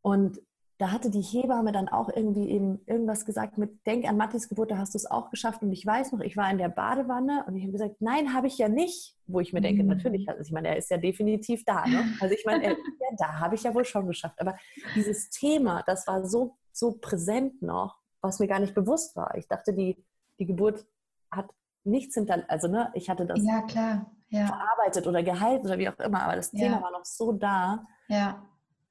[0.00, 0.40] Und
[0.78, 4.70] da hatte die Hebamme dann auch irgendwie eben irgendwas gesagt mit, denk an Mattis Geburt,
[4.70, 5.62] da hast du es auch geschafft.
[5.62, 8.46] Und ich weiß noch, ich war in der Badewanne und ich habe gesagt, nein, habe
[8.46, 9.16] ich ja nicht.
[9.26, 9.88] Wo ich mir denke, mhm.
[9.88, 11.86] natürlich, also ich meine, er ist ja definitiv da.
[11.86, 12.04] Ne?
[12.20, 12.76] Also ich meine, ja,
[13.16, 14.38] da habe ich ja wohl schon geschafft.
[14.38, 14.56] Aber
[14.94, 19.34] dieses Thema, das war so, so präsent noch, was mir gar nicht bewusst war.
[19.36, 20.04] Ich dachte, die,
[20.38, 20.86] die Geburt
[21.30, 21.48] hat
[21.84, 24.10] nichts hinter, also ne, ich hatte das ja, klar.
[24.28, 24.46] Ja.
[24.46, 26.82] verarbeitet oder geheilt oder wie auch immer, aber das Thema ja.
[26.82, 27.86] war noch so da.
[28.08, 28.42] Ja.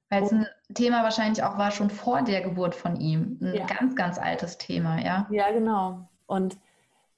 [0.10, 3.40] Weil es ein Thema wahrscheinlich auch war schon vor der Geburt von ihm.
[3.42, 3.66] Ein ja.
[3.66, 5.28] ganz, ganz altes Thema, ja.
[5.32, 6.08] Ja, genau.
[6.28, 6.58] Und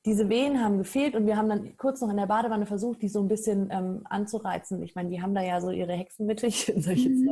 [0.06, 3.10] diese Wehen haben gefehlt und wir haben dann kurz noch in der Badewanne versucht, die
[3.10, 4.82] so ein bisschen ähm, anzureizen.
[4.84, 7.26] Ich meine, die haben da ja so ihre Hexenmittelchen, sagen.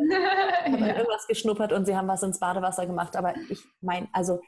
[0.66, 0.98] haben ja.
[0.98, 3.16] irgendwas geschnuppert und sie haben was ins Badewasser gemacht.
[3.16, 4.42] Aber ich meine, also,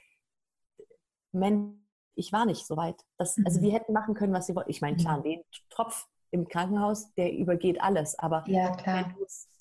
[1.31, 1.77] Mensch,
[2.15, 3.01] ich war nicht so weit.
[3.17, 3.63] Das, also mhm.
[3.63, 4.71] wir hätten machen können, was sie wollten.
[4.71, 5.25] Ich meine, klar, mhm.
[5.25, 8.17] ein Tropf im Krankenhaus, der übergeht alles.
[8.17, 8.75] Aber ja,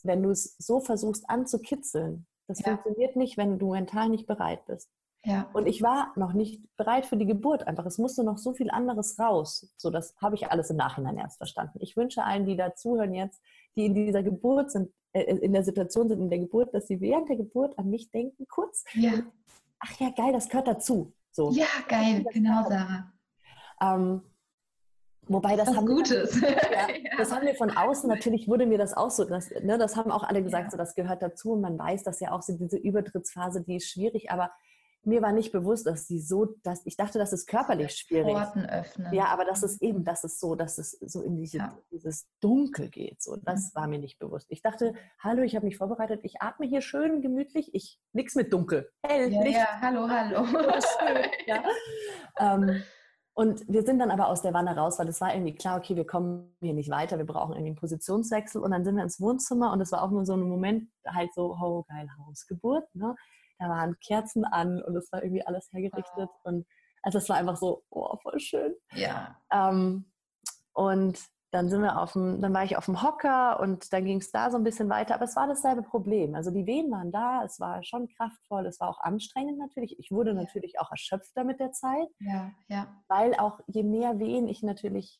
[0.02, 2.66] wenn du es so versuchst anzukitzeln, das ja.
[2.66, 4.90] funktioniert nicht, wenn du mental nicht bereit bist.
[5.24, 5.50] Ja.
[5.52, 7.84] Und ich war noch nicht bereit für die Geburt einfach.
[7.84, 9.72] Es musste noch so viel anderes raus.
[9.76, 11.78] So, das habe ich alles im Nachhinein erst verstanden.
[11.80, 13.42] Ich wünsche allen, die da zuhören jetzt,
[13.74, 17.00] die in dieser Geburt sind, äh, in der Situation sind in der Geburt, dass sie
[17.00, 18.84] während der Geburt an mich denken, kurz.
[18.94, 19.14] Ja.
[19.80, 21.12] Ach ja, geil, das gehört dazu.
[21.32, 21.50] So.
[21.50, 23.12] Ja, geil, genau, Sarah.
[23.80, 24.22] Ähm,
[25.28, 26.40] Wobei das, das haben Gutes.
[26.40, 29.24] Wir, ja, das haben wir von außen natürlich wurde mir das auch so.
[29.24, 30.70] Das, ne, das haben auch alle gesagt, ja.
[30.70, 31.52] so das gehört dazu.
[31.52, 34.30] Und man weiß, dass ja auch so diese Übertrittsphase, die ist schwierig.
[34.30, 34.50] Aber
[35.06, 38.34] mir war nicht bewusst, dass sie so, dass ich dachte, das ist körperlich schwierig.
[38.34, 39.12] Porten öffnen.
[39.14, 41.78] Ja, aber das ist eben, das ist so, dass es so in diese, ja.
[41.92, 43.22] dieses Dunkel geht.
[43.22, 43.80] So, das mhm.
[43.80, 44.46] war mir nicht bewusst.
[44.50, 48.52] Ich dachte, hallo, ich habe mich vorbereitet, ich atme hier schön gemütlich, ich nix mit
[48.52, 49.56] Dunkel, hell, ja, Licht.
[49.56, 50.44] Ja, hallo, hallo.
[51.46, 51.62] ja.
[52.40, 52.82] ähm,
[53.38, 55.94] und wir sind dann aber aus der Wanne raus, weil es war irgendwie klar, okay,
[55.94, 58.62] wir kommen hier nicht weiter, wir brauchen irgendwie einen Positionswechsel.
[58.62, 61.34] Und dann sind wir ins Wohnzimmer und es war auch nur so ein Moment, halt
[61.34, 62.86] so, oh geil, Hausgeburt.
[62.94, 63.14] Ne?
[63.58, 66.30] Da waren Kerzen an und es war irgendwie alles hergerichtet.
[66.30, 66.48] Oh.
[66.48, 66.66] Und
[67.02, 68.74] also es war einfach so, oh, voll schön.
[68.94, 69.38] Ja.
[69.52, 70.10] Ähm,
[70.72, 71.20] und
[71.56, 74.30] dann sind wir auf dem, dann war ich auf dem Hocker und dann ging es
[74.30, 76.34] da so ein bisschen weiter, aber es war dasselbe Problem.
[76.34, 79.98] Also die Wehen waren da, es war schon kraftvoll, es war auch anstrengend natürlich.
[79.98, 82.08] Ich wurde natürlich auch erschöpfter mit der Zeit.
[82.18, 83.02] Ja, ja.
[83.08, 85.18] Weil auch je mehr Wehen ich natürlich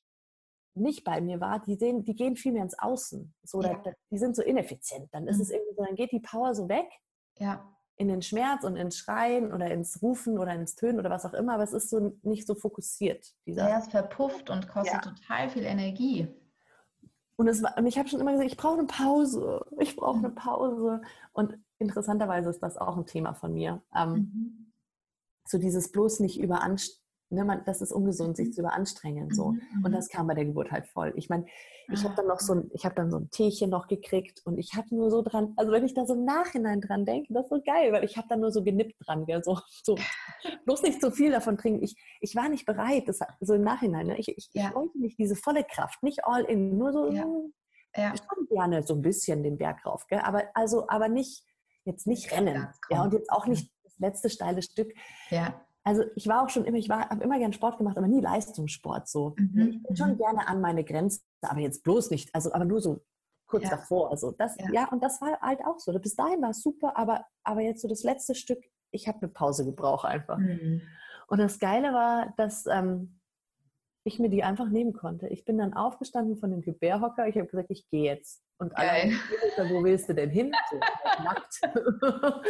[0.75, 3.35] nicht bei mir war, die, sehen, die gehen viel mehr ins Außen.
[3.43, 3.81] So, ja.
[3.83, 5.09] da, die sind so ineffizient.
[5.13, 5.43] Dann ist mhm.
[5.43, 6.89] es irgendwie so, dann geht die Power so weg.
[7.39, 11.25] Ja in den Schmerz und ins Schreien oder ins Rufen oder ins Tönen oder was
[11.25, 13.35] auch immer, aber es ist so nicht so fokussiert.
[13.47, 15.13] Dieser ja, es verpufft und kostet ja.
[15.13, 16.29] total viel Energie.
[17.37, 20.19] Und, es war, und ich habe schon immer gesagt, ich brauche eine Pause, ich brauche
[20.19, 20.35] eine mhm.
[20.35, 21.03] Pause.
[21.33, 23.83] Und interessanterweise ist das auch ein Thema von mir.
[23.95, 24.73] Ähm, mhm.
[25.47, 28.53] So dieses bloß nicht überanstrengen ne, man, das ist ungesund, sich mhm.
[28.53, 29.35] zu überanstrengen.
[29.35, 29.47] So.
[29.47, 29.93] Und mhm.
[29.93, 31.13] das kam bei der Geburt halt voll.
[31.17, 31.47] Ich meine,
[31.93, 32.17] ich habe ah.
[32.17, 34.95] dann noch so ein, ich habe dann so ein Teechen noch gekriegt und ich hatte
[34.95, 37.63] nur so dran, also wenn ich da so im Nachhinein dran denke, das ist so
[37.63, 39.97] geil, weil ich habe dann nur so genippt dran, gell, so, so
[40.65, 41.83] bloß nicht zu viel davon trinken.
[41.83, 44.09] Ich, ich war nicht bereit, das, so im Nachhinein.
[44.09, 44.19] Ne?
[44.19, 44.69] Ich, ich, ja.
[44.69, 47.27] ich wollte nicht diese volle Kraft, nicht all in, nur so, ja.
[47.97, 48.15] Ja.
[48.15, 50.21] schon gerne so ein bisschen den Berg rauf, gell?
[50.23, 51.45] aber also, aber nicht
[51.85, 54.93] jetzt nicht rennen, ja, und jetzt auch nicht das letzte steile Stück.
[55.31, 58.21] Ja also ich war auch schon immer, ich habe immer gern Sport gemacht, aber nie
[58.21, 59.37] Leistungssport so.
[59.39, 59.69] Mhm.
[59.71, 63.05] Ich bin schon gerne an meine Grenze, aber jetzt bloß nicht, also aber nur so
[63.47, 63.71] kurz ja.
[63.71, 64.11] davor.
[64.11, 64.67] Also das, ja.
[64.73, 64.89] ja.
[64.91, 65.97] und das war halt auch so.
[66.01, 69.29] Bis dahin war es super, aber, aber jetzt so das letzte Stück, ich habe eine
[69.29, 70.39] Pause gebraucht einfach.
[70.39, 70.83] Mhm.
[71.29, 73.21] Und das Geile war, dass ähm,
[74.03, 75.29] ich mir die einfach nehmen konnte.
[75.29, 77.29] Ich bin dann aufgestanden von dem Gebärhocker.
[77.29, 78.43] Ich habe gesagt, ich gehe jetzt.
[78.59, 79.13] Und alle, Geil.
[79.71, 80.53] wo willst du denn hin?
[80.71, 80.79] So,
[81.25, 81.61] nackt.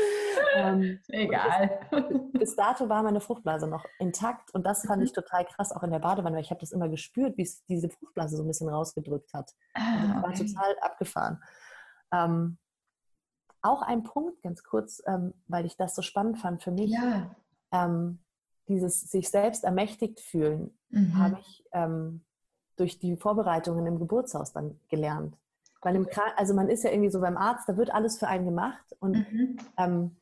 [0.54, 1.80] ähm, Egal.
[1.90, 5.14] Bis, bis, dato war meine Fruchtblase noch intakt und das fand ich mhm.
[5.14, 7.88] total krass, auch in der Badewanne, weil ich habe das immer gespürt, wie es diese
[7.88, 9.52] Fruchtblase so ein bisschen rausgedrückt hat.
[9.74, 10.22] Ah, okay.
[10.22, 11.42] war total abgefahren.
[12.12, 12.58] Ähm,
[13.62, 16.92] auch ein Punkt, ganz kurz, ähm, weil ich das so spannend fand für mich.
[16.92, 17.34] Ja.
[17.72, 18.20] Ähm,
[18.68, 21.18] dieses sich selbst ermächtigt fühlen, mhm.
[21.18, 22.24] habe ich ähm,
[22.76, 25.36] durch die Vorbereitungen im Geburtshaus dann gelernt.
[25.82, 28.28] Weil im Krank also man ist ja irgendwie so beim Arzt, da wird alles für
[28.28, 29.56] einen gemacht und mhm.
[29.78, 30.16] ähm,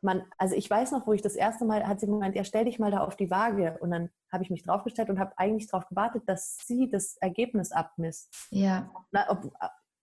[0.00, 2.64] man, also ich weiß noch, wo ich das erste Mal, hat sie gemeint, ja, stell
[2.64, 3.78] dich mal da auf die Waage.
[3.80, 7.72] Und dann habe ich mich draufgestellt und habe eigentlich darauf gewartet, dass sie das Ergebnis
[7.72, 8.32] abmisst.
[8.50, 8.90] Ja.
[9.10, 9.52] Na, ob,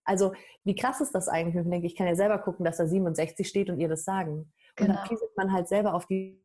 [0.04, 0.34] also,
[0.64, 1.64] wie krass ist das eigentlich?
[1.64, 4.52] Ich denke, ich kann ja selber gucken, dass da 67 steht und ihr das sagen.
[4.76, 4.90] Genau.
[4.90, 6.42] Und dann pieselt man halt selber auf die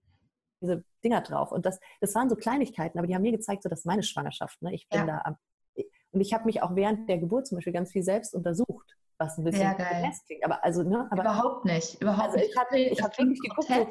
[0.62, 1.52] diese Dinger drauf.
[1.52, 4.62] Und das, das waren so Kleinigkeiten, aber die haben mir gezeigt, so dass meine Schwangerschaft,
[4.62, 5.06] ne, ich bin ja.
[5.08, 5.38] da am,
[6.12, 9.38] und ich habe mich auch während der Geburt zum Beispiel ganz viel selbst untersucht, was
[9.38, 10.46] ein bisschen klingt.
[10.46, 11.08] Aber also, ne?
[11.12, 12.02] Aber, überhaupt nicht.
[12.02, 13.88] Überhaupt also ich habe ich hab wirklich geguckt, so,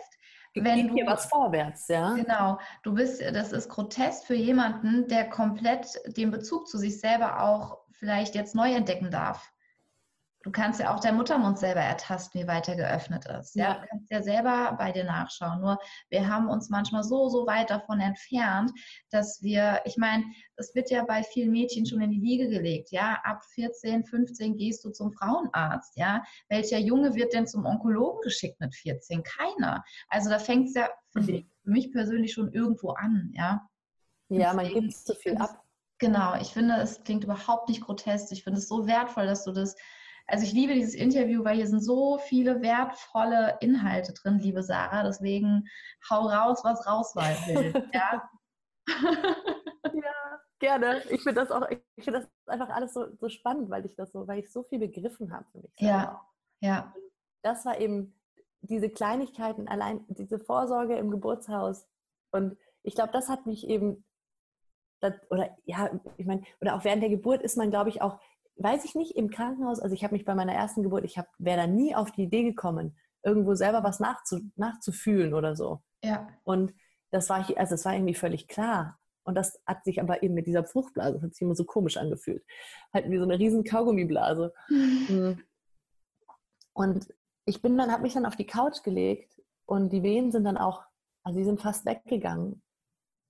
[0.54, 2.14] wenn du, hier was vorwärts, ja.
[2.14, 2.58] Genau.
[2.82, 7.78] Du bist, das ist grotesk für jemanden, der komplett den Bezug zu sich selber auch
[7.92, 9.52] vielleicht jetzt neu entdecken darf.
[10.42, 13.54] Du kannst ja auch dein Muttermund selber ertasten, wie weit er geöffnet ist.
[13.56, 13.64] Ja?
[13.64, 13.74] ja?
[13.74, 15.60] Du kannst ja selber bei dir nachschauen.
[15.60, 15.78] Nur
[16.08, 18.72] wir haben uns manchmal so, so weit davon entfernt,
[19.10, 20.24] dass wir, ich meine,
[20.56, 22.90] es wird ja bei vielen Mädchen schon in die Wiege gelegt.
[22.90, 25.96] Ja, ab 14, 15 gehst du zum Frauenarzt.
[25.96, 29.22] Ja, welcher Junge wird denn zum Onkologen geschickt mit 14?
[29.22, 29.84] Keiner.
[30.08, 31.24] Also da fängt es ja für, mhm.
[31.62, 33.30] für mich persönlich schon irgendwo an.
[33.34, 33.68] Ja,
[34.30, 35.62] ja man gibt zu viel ab.
[35.98, 38.32] Genau, ich finde, es klingt überhaupt nicht grotesk.
[38.32, 39.76] Ich finde es so wertvoll, dass du das
[40.30, 45.02] also ich liebe dieses Interview, weil hier sind so viele wertvolle Inhalte drin, liebe Sarah.
[45.02, 45.68] Deswegen
[46.08, 47.72] hau raus, was raus will.
[47.92, 48.30] Ja?
[49.92, 51.02] ja, gerne.
[51.10, 54.12] Ich finde das auch, ich finde das einfach alles so, so spannend, weil ich das
[54.12, 55.72] so, weil ich so viel begriffen habe für mich.
[55.78, 56.20] Ja,
[56.60, 56.94] ja.
[57.42, 58.14] Das war eben
[58.62, 61.86] diese Kleinigkeiten, allein diese Vorsorge im Geburtshaus.
[62.30, 64.04] Und ich glaube, das hat mich eben,
[65.00, 68.20] das, oder ja, ich meine, oder auch während der Geburt ist man, glaube ich, auch
[68.62, 71.60] weiß ich nicht, im Krankenhaus, also ich habe mich bei meiner ersten Geburt, ich wäre
[71.60, 75.82] da nie auf die Idee gekommen, irgendwo selber was nachzu, nachzufühlen oder so.
[76.02, 76.28] Ja.
[76.44, 76.74] Und
[77.10, 78.98] das war, also das war irgendwie völlig klar.
[79.24, 82.44] Und das hat sich aber eben mit dieser Fruchtblase, hat sich immer so komisch angefühlt.
[82.92, 84.52] Halt wie so eine riesen Kaugummiblase.
[84.68, 85.42] Mhm.
[86.72, 87.12] Und
[87.44, 90.56] ich bin dann, habe mich dann auf die Couch gelegt und die Wehen sind dann
[90.56, 90.82] auch,
[91.22, 92.62] also die sind fast weggegangen.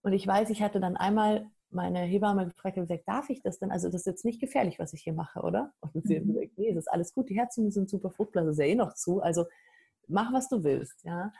[0.02, 3.58] Und ich weiß, ich hatte dann einmal meine Hebamme gefragt und gesagt, darf ich das
[3.58, 3.70] denn?
[3.70, 5.72] Also das ist jetzt nicht gefährlich, was ich hier mache, oder?
[5.80, 6.20] Und sie mhm.
[6.20, 8.74] hat gesagt, nee, das ist alles gut, die Herzen sind super, Fruchtblase ist ja eh
[8.74, 9.46] noch zu, also
[10.08, 11.32] mach, was du willst, ja.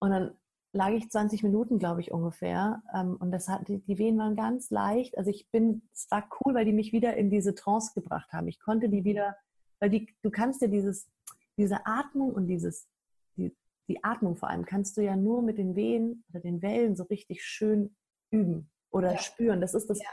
[0.00, 0.36] Und dann
[0.72, 2.82] lag ich 20 Minuten, glaube ich, ungefähr.
[2.92, 5.16] Ähm, und das hat, die Wehen waren ganz leicht.
[5.16, 8.48] Also ich bin, es war cool, weil die mich wieder in diese Trance gebracht haben.
[8.48, 9.36] Ich konnte die wieder,
[9.78, 11.08] weil die, du kannst ja dieses,
[11.56, 12.88] diese Atmung und dieses,
[13.36, 13.56] die,
[13.88, 17.04] die Atmung vor allem, kannst du ja nur mit den Wehen oder den Wellen so
[17.04, 17.94] richtig schön
[18.30, 19.18] üben oder ja.
[19.18, 19.60] spüren.
[19.60, 20.08] Das ist das, ja.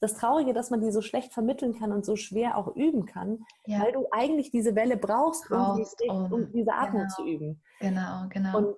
[0.00, 3.44] das Traurige, dass man die so schlecht vermitteln kann und so schwer auch üben kann,
[3.66, 3.80] ja.
[3.80, 7.14] weil du eigentlich diese Welle brauchst, brauchst um, um, diese Atmung genau.
[7.14, 7.62] zu üben.
[7.80, 8.58] Genau, genau.
[8.58, 8.76] Und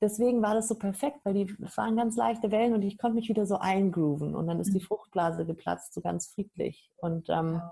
[0.00, 3.28] deswegen war das so perfekt, weil die waren ganz leichte Wellen und ich konnte mich
[3.28, 4.74] wieder so eingrooven und dann ist mhm.
[4.74, 6.90] die Fruchtblase geplatzt, so ganz friedlich.
[6.96, 7.62] Und ähm,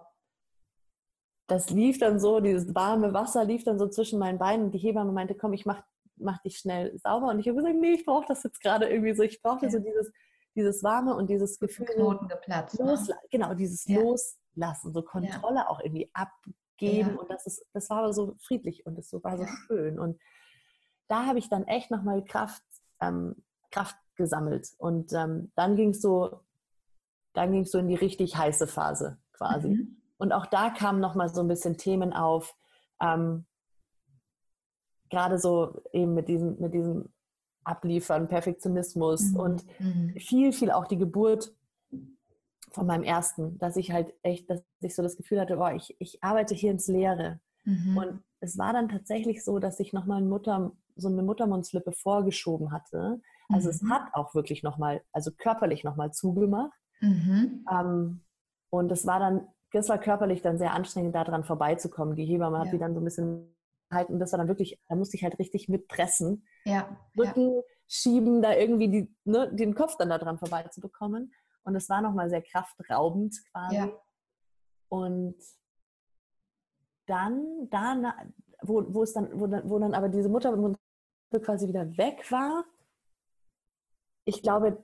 [1.48, 4.78] das lief dann so, dieses warme Wasser lief dann so zwischen meinen Beinen und die
[4.78, 5.82] Hebamme meinte, komm, ich mach,
[6.16, 7.28] mach dich schnell sauber.
[7.28, 9.22] Und ich habe gesagt, nee, ich brauche das jetzt gerade irgendwie so.
[9.22, 9.72] Ich brauchte ja.
[9.72, 10.12] so dieses
[10.56, 11.86] dieses Warme und dieses Gefühl.
[11.86, 12.78] Knoten geplatzt.
[12.78, 12.86] Ne?
[12.86, 14.00] Losla genau, dieses ja.
[14.00, 15.68] Loslassen, so Kontrolle ja.
[15.68, 17.10] auch irgendwie abgeben.
[17.10, 17.20] Ja.
[17.20, 19.98] Und das ist, das war so friedlich und das war so schön.
[19.98, 20.18] Und
[21.08, 22.62] da habe ich dann echt nochmal Kraft,
[23.00, 24.74] ähm, Kraft gesammelt.
[24.78, 26.40] Und ähm, dann ging es so,
[27.34, 29.68] dann ging es so in die richtig heiße Phase quasi.
[29.68, 30.02] Mhm.
[30.18, 32.56] Und auch da kamen nochmal so ein bisschen Themen auf.
[33.00, 33.46] Ähm,
[35.10, 37.12] gerade so eben mit diesem, mit diesem
[37.66, 39.36] abliefern, Perfektionismus mhm.
[39.36, 40.14] und mhm.
[40.18, 41.54] viel, viel auch die Geburt
[42.70, 45.96] von meinem ersten, dass ich halt echt, dass ich so das Gefühl hatte, oh, ich,
[45.98, 47.40] ich arbeite hier ins Leere.
[47.64, 47.96] Mhm.
[47.96, 53.20] Und es war dann tatsächlich so, dass ich nochmal Mutter, so eine Muttermundslippe vorgeschoben hatte.
[53.48, 53.90] Also es mhm.
[53.90, 56.78] hat auch wirklich nochmal, also körperlich nochmal zugemacht.
[57.00, 57.64] Mhm.
[57.70, 58.20] Ähm,
[58.70, 62.14] und es war dann, das war körperlich dann sehr anstrengend, daran vorbeizukommen.
[62.14, 62.72] Die Hebamme hat ja.
[62.72, 63.55] die dann so ein bisschen
[63.90, 64.18] halten.
[64.18, 66.46] Das war dann wirklich, da musste ich halt richtig mitpressen.
[66.64, 66.96] Ja.
[67.18, 67.62] Rücken ja.
[67.86, 71.32] schieben, da irgendwie die, ne, den Kopf dann da dran vorbeizubekommen.
[71.62, 73.76] Und es war nochmal sehr kraftraubend quasi.
[73.76, 73.90] Ja.
[74.88, 75.36] Und
[77.06, 78.14] dann, da,
[78.62, 80.56] wo, wo es dann, wo dann, wo dann aber diese Mutter
[81.42, 82.64] quasi wieder weg war,
[84.24, 84.82] ich glaube,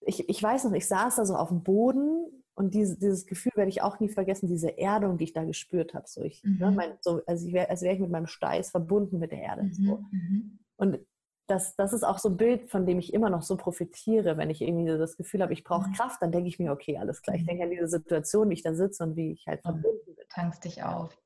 [0.00, 3.52] ich, ich weiß noch, ich saß da so auf dem Boden und diese, dieses Gefühl
[3.56, 6.06] werde ich auch nie vergessen, diese Erdung, die ich da gespürt habe.
[6.06, 6.58] So ich, ne, mhm.
[6.58, 9.40] ne, mein, so, also ich wär, als wäre ich mit meinem Steiß verbunden mit der
[9.40, 9.64] Erde.
[9.64, 9.72] Mhm.
[9.72, 10.04] So.
[10.10, 10.58] Mhm.
[10.76, 10.98] Und
[11.46, 14.50] das, das ist auch so ein Bild, von dem ich immer noch so profitiere, wenn
[14.50, 15.94] ich irgendwie so das Gefühl habe, ich brauche mhm.
[15.94, 17.36] Kraft, dann denke ich mir, okay, alles klar.
[17.36, 17.46] Ich mhm.
[17.46, 20.24] denke an diese Situation, wie ich da sitze und wie ich halt verbunden bin.
[20.30, 21.16] Tankst dich auf.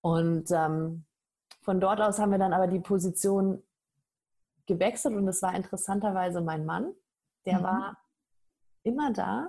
[0.00, 1.06] Und ähm,
[1.62, 3.62] von dort aus haben wir dann aber die Position
[4.66, 6.92] gewechselt und es war interessanterweise mein Mann,
[7.46, 7.62] der mhm.
[7.62, 7.98] war
[8.82, 9.48] immer da,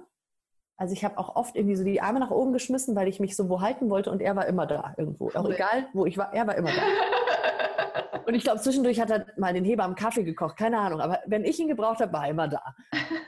[0.77, 3.35] also ich habe auch oft irgendwie so die Arme nach oben geschmissen, weil ich mich
[3.35, 5.29] so wo halten wollte und er war immer da irgendwo.
[5.29, 8.19] Auch egal, wo ich war, er war immer da.
[8.25, 10.99] und ich glaube, zwischendurch hat er mal den Hebammen Kaffee gekocht, keine Ahnung.
[10.99, 12.75] Aber wenn ich ihn gebraucht habe, war er immer da.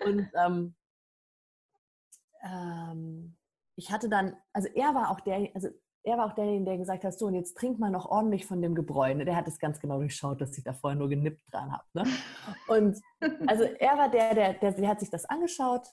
[0.05, 0.75] Und ähm,
[2.43, 3.37] ähm,
[3.75, 5.69] ich hatte dann, also er war auch der, also
[6.03, 8.61] er war auch derjenige, der gesagt hat, so und jetzt trink mal noch ordentlich von
[8.61, 9.13] dem Gebräu.
[9.13, 11.83] Der hat es ganz genau durchschaut, dass ich da vorher nur genippt dran habe.
[11.93, 12.03] Ne?
[12.67, 13.01] Und
[13.47, 15.87] also er war der, der, der, der hat sich das angeschaut,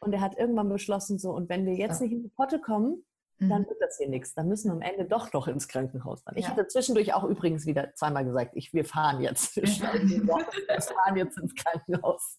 [0.00, 2.06] und er hat irgendwann beschlossen, so, und wenn wir jetzt ja.
[2.06, 3.04] nicht in die Potte kommen,
[3.40, 4.34] dann wird das hier nichts.
[4.34, 6.24] Dann müssen wir am Ende doch noch ins Krankenhaus.
[6.34, 6.50] Ich Ja.
[6.50, 9.54] hatte zwischendurch auch übrigens wieder zweimal gesagt, ich, wir fahren jetzt.
[9.56, 12.36] Wir fahren jetzt ins Krankenhaus.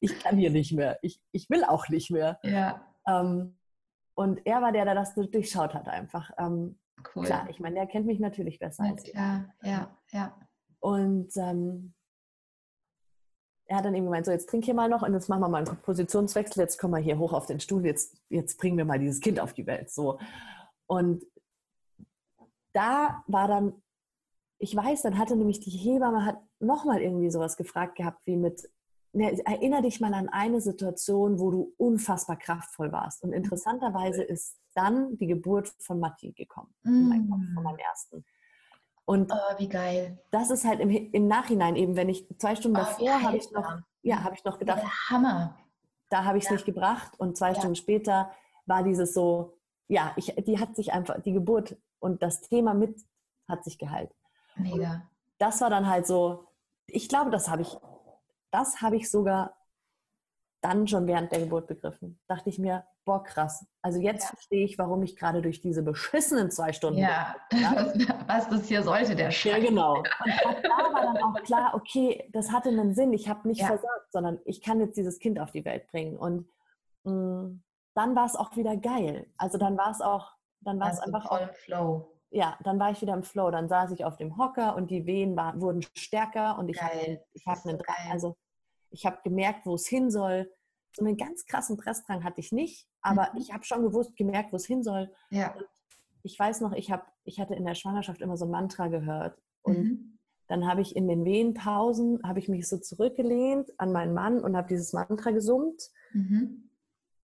[0.00, 0.98] Ich kann hier nicht mehr.
[1.02, 2.40] Ich, ich will auch nicht mehr.
[2.42, 3.56] Ja, Ähm,
[4.16, 6.30] und er war der, der das durchschaut hat einfach.
[6.38, 6.78] Ähm,
[7.14, 7.24] cool.
[7.24, 9.12] Klar, ich meine, der kennt mich natürlich besser als ich.
[9.12, 10.36] klar, ja, ja.
[10.80, 11.94] Und ähm,
[13.66, 15.48] er hat dann eben gemeint, so jetzt trink hier mal noch und jetzt machen wir
[15.48, 18.84] mal einen Positionswechsel, jetzt kommen wir hier hoch auf den Stuhl, jetzt, jetzt bringen wir
[18.84, 19.90] mal dieses Kind auf die Welt.
[19.90, 20.18] So.
[20.86, 21.24] Und
[22.72, 23.72] da war dann,
[24.58, 28.70] ich weiß, dann hatte nämlich die Hebamme hat nochmal irgendwie sowas gefragt gehabt, wie mit,
[29.12, 33.22] ne, erinnere dich mal an eine Situation, wo du unfassbar kraftvoll warst.
[33.22, 37.66] Und interessanterweise ist dann die Geburt von Matti gekommen, in meinen Kopf, von Mm.
[37.66, 38.24] meinem ersten.
[39.06, 40.18] Und Oh, wie geil.
[40.32, 43.50] das ist halt im, im Nachhinein eben, wenn ich zwei Stunden Oh, davor habe ich
[43.52, 45.56] noch, ja, habe ich noch Ja, gedacht, der Hammer.
[46.10, 46.54] da habe ich es Ja.
[46.56, 47.54] nicht gebracht und zwei Ja.
[47.54, 48.30] Stunden später
[48.66, 53.00] war dieses so, ja, ich, die hat sich einfach, die Geburt und das Thema mit
[53.48, 54.10] hat sich geheilt.
[54.56, 55.08] Mega.
[55.38, 56.48] Das war dann halt so,
[56.88, 57.76] ich glaube, das habe ich,
[58.50, 59.56] das habe ich sogar
[60.62, 62.18] dann schon während der Geburt begriffen.
[62.26, 63.64] Dachte ich mir, boah, krass.
[63.82, 64.28] Also jetzt Ja.
[64.30, 67.96] verstehe ich, warum ich gerade durch diese beschissenen zwei Stunden Ja, was,
[68.26, 69.64] was das hier sollte, der Ja, Scheiß.
[69.64, 69.98] genau.
[70.00, 70.08] Und
[70.64, 73.12] da war dann auch klar, okay, das hatte einen Sinn.
[73.14, 73.68] Ich habe nicht Ja.
[73.68, 76.16] versagt, sondern ich kann jetzt dieses Kind auf die Welt bringen.
[76.18, 76.48] Und
[77.04, 77.52] mh,
[77.94, 79.26] dann war es auch wieder geil.
[79.38, 82.12] Also dann war es auch, dann war es Also einfach voll auch, im Flow.
[82.30, 83.50] ja, dann war ich wieder im Flow.
[83.52, 87.20] Dann saß ich auf dem Hocker und die Wehen war, wurden stärker und ich habe
[87.32, 87.80] ich hab einen
[88.10, 88.36] also
[88.90, 90.52] ich habe gemerkt, wo es hin soll.
[90.96, 93.40] So einen ganz krassen Pressdrang hatte ich nicht, aber Mhm.
[93.40, 95.10] ich habe schon gewusst, gemerkt, wo es hin soll.
[95.30, 95.54] Ja.
[96.22, 99.38] Ich weiß noch, ich, hab, ich hatte in der Schwangerschaft immer so ein Mantra gehört
[99.62, 100.18] und Mhm.
[100.48, 104.56] dann habe ich in den Wehenpausen, habe ich mich so zurückgelehnt an meinen Mann und
[104.56, 105.90] habe dieses Mantra gesummt.
[106.12, 106.68] Mhm.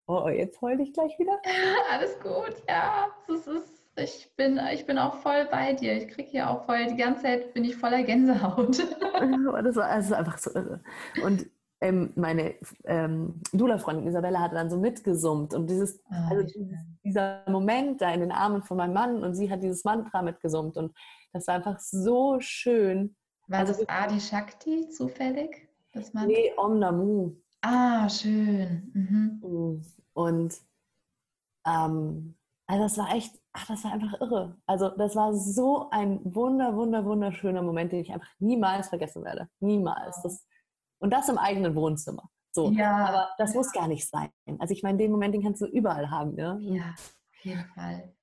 [0.06, 1.38] Oh, jetzt heule ich gleich wieder.
[1.90, 3.06] Alles gut, ja.
[3.28, 5.94] Das ist, ich, bin, ich bin auch voll bei dir.
[5.96, 8.78] Ich kriege hier auch voll, die ganze Zeit bin ich voller Gänsehaut.
[9.14, 10.80] Aber das war also einfach so irre.
[11.24, 11.46] Und
[11.82, 12.54] ähm, meine
[12.84, 18.12] ähm, Dula-Freundin Isabella hat dann so mitgesummt und dieses, Ah, also dieses, dieser Moment da
[18.14, 20.96] in den Armen von meinem Mann und sie hat dieses Mantra mitgesummt und
[21.32, 23.16] das war einfach so schön.
[23.48, 25.68] War also das Adi Shakti zufällig?
[25.92, 27.32] Das Nee, Om Namu.
[27.62, 28.90] Ah, schön.
[28.94, 29.40] Mhm.
[29.42, 29.82] Mm.
[30.14, 30.54] Und
[31.66, 32.34] ähm,
[32.66, 34.56] also das war echt, ach, das war einfach irre.
[34.66, 39.48] Also das war so ein wunder, wunder, wunderschöner Moment, den ich einfach niemals vergessen werde.
[39.60, 40.22] Niemals.
[40.22, 40.46] Das,
[41.02, 42.28] und das im eigenen Wohnzimmer.
[42.52, 42.70] So.
[42.70, 44.30] Ja, Aber das muss gar nicht sein.
[44.58, 46.34] Also ich meine, den Moment, den kannst du überall haben.
[46.34, 46.58] Ne?
[46.62, 48.14] ja, auf jeden Fall.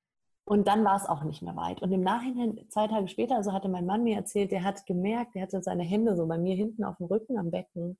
[0.46, 1.82] Und dann war es auch nicht mehr weit.
[1.82, 5.36] Und im Nachhinein, zwei Tage später, also hatte mein Mann mir erzählt, der hat gemerkt,
[5.36, 8.00] der hatte seine Hände so bei mir hinten auf dem Rücken am Becken.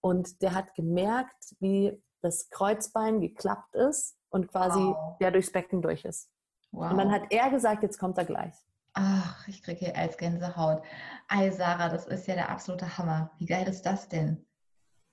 [0.00, 5.18] Und der hat gemerkt, wie das Kreuzbein geklappt ist und quasi Wow.
[5.18, 6.30] der durchs Becken durch ist.
[6.72, 6.92] Wow.
[6.92, 8.54] Und dann hat er gesagt, jetzt kommt er gleich.
[8.94, 10.82] Ach, ich kriege hier als Gänsehaut.
[11.28, 13.30] Ei, Sarah, das ist ja der absolute Hammer.
[13.38, 14.44] Wie geil ist das denn?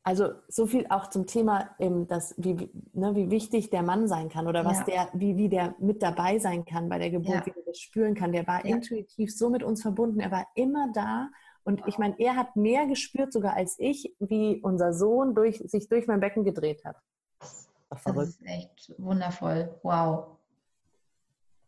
[0.04, 4.30] Also so viel auch zum Thema, ähm, dass, wie, ne, wie wichtig der Mann sein
[4.30, 4.86] kann oder was Ja.
[4.86, 7.46] der, wie, wie der mit dabei sein kann bei der Geburt, Ja.
[7.46, 8.32] wie er das spüren kann.
[8.32, 8.76] Der war Ja.
[8.78, 11.30] intuitiv so mit uns verbunden, er war immer da.
[11.64, 15.90] Und ich meine, er hat mehr gespürt sogar als ich, wie unser Sohn durch, sich
[15.90, 16.96] durch mein Becken gedreht hat.
[17.90, 18.30] Das verrückt.
[18.30, 19.78] ist echt wundervoll.
[19.84, 20.38] Wow.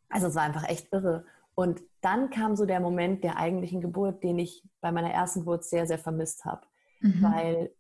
[0.08, 1.26] Also es war einfach echt irre.
[1.60, 5.66] Und dann kam so der Moment der eigentlichen Geburt, den ich bei meiner ersten Geburt
[5.66, 6.66] sehr, sehr vermisst habe.
[7.02, 7.22] Mhm.
[7.22, 7.76] weil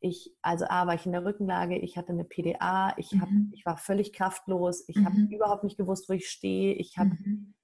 [0.00, 3.50] ich, also A, war ich in der Rückenlage, ich hatte eine PDA, ich, hab, Mhm.
[3.54, 5.28] ich war völlig kraftlos, ich habe Mhm.
[5.28, 7.54] überhaupt nicht gewusst, wo ich stehe, ich habe Mhm.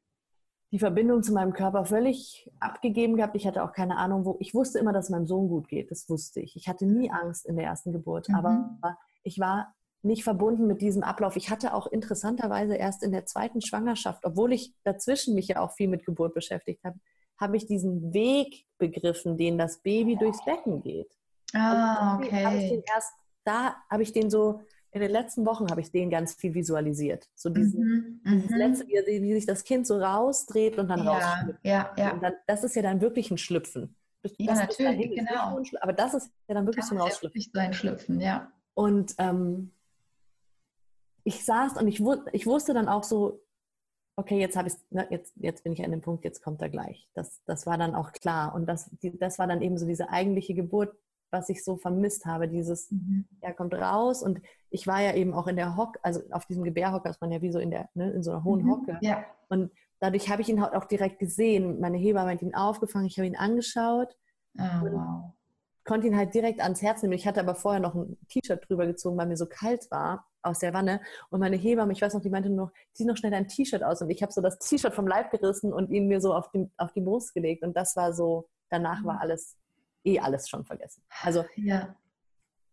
[0.70, 4.55] die Verbindung zu meinem Körper völlig abgegeben gehabt, ich hatte auch keine Ahnung, wo, ich
[4.55, 6.57] wusste immer, dass es meinem Sohn gut geht, das wusste ich.
[6.57, 8.34] Ich hatte nie Angst in der ersten Geburt, Mhm.
[8.34, 8.78] aber
[9.22, 11.36] ich war nicht verbunden mit diesem Ablauf.
[11.36, 15.72] Ich hatte auch interessanterweise erst in der zweiten Schwangerschaft, obwohl ich dazwischen mich ja auch
[15.72, 16.99] viel mit Geburt beschäftigt habe,
[17.40, 21.11] habe ich diesen Weg begriffen, den das Baby durchs Becken geht.
[21.55, 22.90] Ah, Und irgendwie Habe ich den okay.
[22.94, 23.12] erst,
[23.44, 27.28] da habe ich den so, in den letzten Wochen habe ich den ganz viel visualisiert.
[27.34, 28.20] So diesen, Mhm.
[28.24, 28.57] dieses Mhm.
[28.57, 31.64] letzte, wie, wie sich das Kind so rausdreht und dann Ja, rausschlüpft.
[31.64, 32.12] ja, ja.
[32.12, 33.94] Und dann, das ist ja dann wirklich ein Schlüpfen.
[34.38, 35.61] Ja, das bis natürlich, genau.
[35.80, 37.42] Aber das ist ja dann wirklich Kann so ein ja Rausschlüpfen.
[37.53, 38.51] so ein Schlüpfen, ja.
[38.74, 39.70] Und ähm,
[41.29, 43.41] ich saß und ich, wu- ich wusste dann auch so,
[44.16, 44.74] okay, jetzt habe ich
[45.11, 47.09] jetzt, jetzt bin ich an dem Punkt, jetzt kommt er gleich.
[47.14, 48.55] Das, das war dann auch klar.
[48.55, 50.93] Und das, das war dann eben so diese eigentliche Geburt,
[51.31, 53.26] was ich so vermisst habe, dieses, Mhm.
[53.43, 56.64] er kommt raus und ich war ja eben auch in der Hock, also auf diesem
[56.64, 58.70] Gebärhocker ist man ja wie so in der, ne, in so einer hohen Mhm.
[58.70, 58.99] Hocke.
[59.03, 59.24] Ja.
[59.51, 59.70] Und
[60.01, 61.79] dadurch habe ich ihn halt auch direkt gesehen.
[61.81, 64.16] Meine Hebamme hat ihn aufgefangen, ich habe ihn angeschaut
[64.59, 65.33] Ah, wow.
[65.89, 67.14] Konnte ihn halt direkt ans Herz nehmen.
[67.14, 70.59] Ich hatte aber vorher noch ein T-Shirt drüber gezogen, weil mir so kalt war aus
[70.59, 71.01] der Wanne.
[71.30, 74.03] Und meine Hebamme, ich weiß noch, die meinte nur, zieh noch schnell dein T-Shirt aus.
[74.03, 76.70] Und ich habe so das T-Shirt vom Leib gerissen und ihn mir so auf die,
[76.76, 77.64] auf die Brust gelegt.
[77.64, 79.20] Und das war so, danach war mhm.
[79.20, 79.57] alles,
[80.05, 81.03] eh alles schon vergessen.
[81.22, 81.97] Also, ja.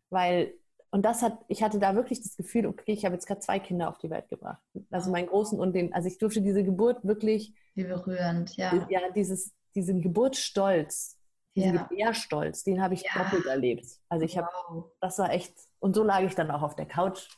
[0.10, 0.54] weil,
[0.92, 3.60] und das hat, ich hatte da wirklich das Gefühl, okay, ich habe jetzt gerade zwei
[3.60, 4.62] Kinder auf die Welt gebracht.
[4.92, 7.54] Also meinen großen und den, also ich durfte diese Geburt wirklich.
[7.76, 8.86] Wie berührend, ja.
[8.90, 11.15] Ja, dieses, diesen Geburtsstolz,
[11.56, 11.84] diesen ja.
[11.84, 13.24] Gebärstolz, den habe ich ja.
[13.24, 13.86] doppelt erlebt.
[14.10, 14.92] Also ich habe, wow.
[15.00, 17.30] das war echt, und so lag ich dann auch auf der Couch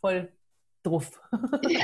[0.00, 0.32] voll
[0.82, 1.20] drauf.
[1.68, 1.80] Ja.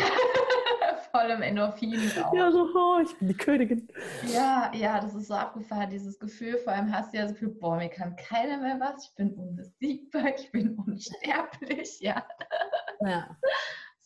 [1.10, 2.34] voll im Endorphin auch.
[2.34, 3.88] Ja, so, oh, ich bin die Königin.
[4.32, 6.58] Ja, ja, das ist so abgefahren, dieses Gefühl.
[6.58, 9.08] Vor allem hast du ja das Gefühl, boah, mir kann keiner mehr was.
[9.08, 12.26] Ich bin unbesiegbar, ich bin unsterblich, ja.
[13.00, 13.36] Ja.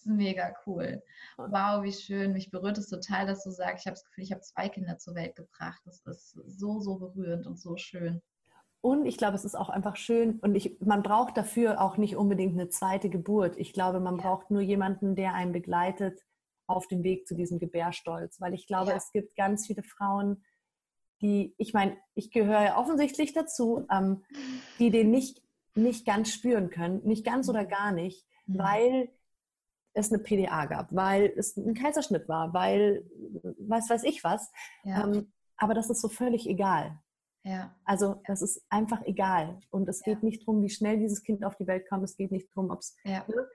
[0.01, 1.03] Das ist mega cool.
[1.37, 2.33] Wow, wie schön.
[2.33, 4.97] Mich berührt es total, dass du sagst, ich habe das Gefühl, ich habe zwei Kinder
[4.97, 5.81] zur Welt gebracht.
[5.85, 8.23] Das ist so, so berührend und so schön.
[8.81, 12.17] Und ich glaube, es ist auch einfach schön und ich, man braucht dafür auch nicht
[12.17, 13.59] unbedingt eine zweite Geburt.
[13.59, 14.23] Ich glaube, man ja.
[14.23, 16.25] braucht nur jemanden, der einen begleitet
[16.67, 18.41] auf dem Weg zu diesem Gebärstolz.
[18.41, 18.97] Weil ich glaube, ja.
[18.97, 20.43] es gibt ganz viele Frauen,
[21.21, 24.25] die, ich meine, ich gehöre ja offensichtlich dazu, ähm,
[24.79, 25.43] die den nicht,
[25.75, 27.69] nicht ganz spüren können, nicht ganz oder mhm.
[27.69, 28.59] gar nicht, mhm.
[28.59, 29.09] weil
[29.95, 33.05] es eine PDA gab, weil es ein Kaiserschnitt war, weil
[33.59, 34.51] was weiß ich was.
[34.85, 35.05] Ja.
[35.05, 36.99] Ähm, aber das ist so völlig egal.
[37.43, 37.75] Ja.
[37.85, 39.59] Also das ist einfach egal.
[39.71, 42.05] Und es geht nicht darum, wie schnell dieses Kind auf die Welt kommt.
[42.05, 43.25] Es geht nicht darum, ob es ja.
[43.29, 43.47] ne,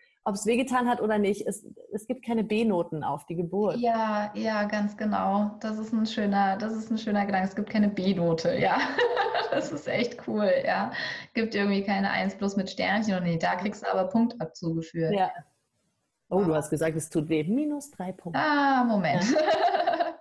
[0.45, 1.45] wehgetan hat oder nicht.
[1.45, 3.77] Es, es gibt keine B-Noten auf die Geburt.
[3.77, 5.57] Ja, ja, ganz genau.
[5.59, 7.47] Das ist ein schöner, das ist ein schöner Gedanke.
[7.47, 8.77] Es gibt keine B-Note, ja.
[9.51, 10.91] das ist echt cool, ja.
[11.33, 15.13] Gibt irgendwie keine 1 plus mit Sternchen und nee, da kriegst du aber Punkt zugeführt.
[15.13, 15.31] Ja.
[16.29, 17.43] Oh, du hast gesagt, es tut weh.
[17.43, 18.39] Minus drei Punkte.
[18.39, 19.23] Ah, Moment.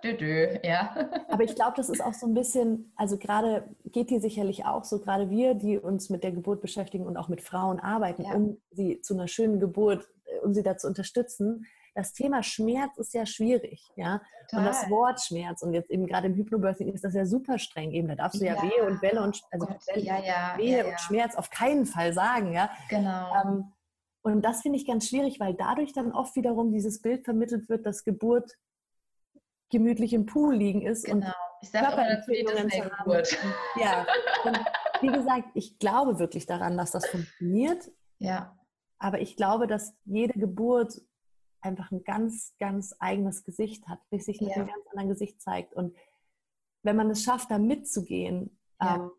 [0.03, 0.95] dö, dö, ja.
[1.29, 4.83] Aber ich glaube, das ist auch so ein bisschen, also gerade geht dir sicherlich auch
[4.83, 8.33] so, gerade wir, die uns mit der Geburt beschäftigen und auch mit Frauen arbeiten, ja.
[8.33, 11.65] um sie zu einer schönen Geburt, äh, um sie da zu unterstützen.
[11.95, 14.21] Das Thema Schmerz ist ja schwierig, ja.
[14.49, 14.59] Total.
[14.59, 17.91] Und das Wort Schmerz und jetzt eben gerade im Hypnobirthing ist das ja super streng.
[17.91, 20.99] Eben, da darfst du ja, ja Wehe und Welle und also Welle, ja, Wehe und
[20.99, 22.69] Schmerz auf keinen Fall sagen, ja.
[22.89, 23.33] Genau.
[23.41, 23.71] Ähm,
[24.33, 27.85] und das finde ich ganz schwierig, weil dadurch dann oft wiederum dieses Bild vermittelt wird,
[27.85, 28.57] dass Geburt
[29.69, 31.05] gemütlich im Pool liegen ist.
[31.05, 31.27] Genau.
[31.27, 33.37] Und ich sage immer dazu, Geburt.
[33.79, 34.05] Ja.
[34.43, 34.59] Und
[35.01, 37.91] wie gesagt, ich glaube wirklich daran, dass das funktioniert.
[38.17, 38.57] Ja.
[38.97, 40.99] Aber ich glaube, dass jede Geburt
[41.61, 44.55] einfach ein ganz, ganz eigenes Gesicht hat, wie sich mit ja.
[44.55, 45.75] einem ganz anderen Gesicht zeigt.
[45.75, 45.95] Und
[46.81, 48.95] wenn man es schafft, da mitzugehen, ja.
[48.95, 49.11] ähm,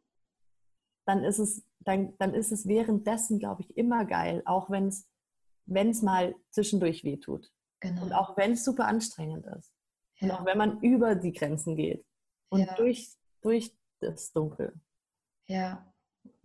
[1.07, 5.09] dann ist es, dann, dann ist es währenddessen, glaube ich, immer geil, auch wenn es,
[5.65, 7.51] wenn es mal zwischendurch wehtut.
[7.81, 8.03] Genau.
[8.03, 9.73] Und auch wenn es super anstrengend ist.
[10.19, 10.29] Ja.
[10.29, 12.05] Und auch wenn man über die Grenzen geht
[12.49, 12.75] und ja.
[12.75, 13.09] durch,
[13.41, 14.75] durch das Dunkel.
[15.49, 15.93] Ja,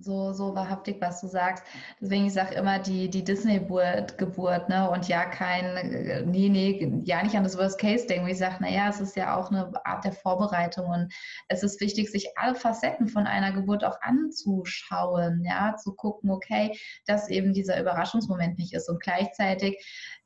[0.01, 1.63] so, so wahrhaftig, was du sagst.
[1.99, 4.89] Deswegen, ich sage immer, die, die Disney-Geburt, ne?
[4.89, 8.27] Und ja, kein, nee, nee, ja nicht an das Worst-Case denken.
[8.27, 11.13] Ich sage, naja, es ist ja auch eine Art der Vorbereitung und
[11.47, 16.77] es ist wichtig, sich alle Facetten von einer Geburt auch anzuschauen, ja, zu gucken, okay,
[17.05, 18.89] dass eben dieser Überraschungsmoment nicht ist.
[18.89, 19.77] Und gleichzeitig,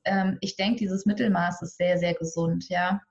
[0.06, 3.02] ähm, ich denke, dieses Mittelmaß ist sehr, sehr gesund, ja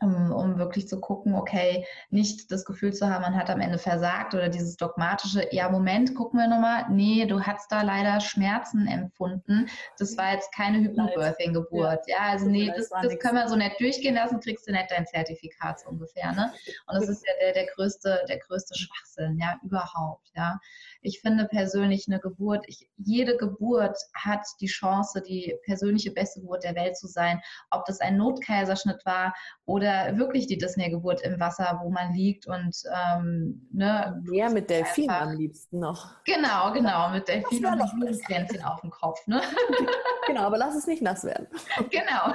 [0.00, 3.78] um, um wirklich zu gucken, okay, nicht das Gefühl zu haben, man hat am Ende
[3.78, 8.86] versagt oder dieses dogmatische, ja, Moment, gucken wir nochmal, nee, du hast da leider Schmerzen
[8.86, 9.68] empfunden.
[9.98, 12.06] Das war jetzt keine Hypnobirthing-Geburt.
[12.06, 12.16] Ja.
[12.16, 12.32] ja.
[12.32, 15.80] also nee, das, das können wir so nett durchgehen lassen, kriegst du nicht dein Zertifikat
[15.80, 16.32] so ungefähr.
[16.32, 16.52] Ne?
[16.86, 20.30] Und das ist ja der, der größte, der größte Schwachsinn, ja, überhaupt.
[20.34, 20.58] Ja.
[21.00, 26.64] Ich finde persönlich eine Geburt, ich, jede Geburt hat die Chance, die persönliche beste Geburt
[26.64, 27.40] der Welt zu sein.
[27.70, 29.34] Ob das ein Notkaiserschnitt war
[29.64, 35.10] oder wirklich die Disney-Geburt im Wasser, wo man liegt und ähm, ne, Mehr mit Delfinen
[35.10, 36.22] am liebsten noch.
[36.24, 39.26] Genau, genau, mit Delfinen und Blumenkränzchen auf dem Kopf.
[39.26, 39.40] Ne?
[40.26, 41.46] genau, aber lass es nicht nass werden.
[41.90, 42.34] genau.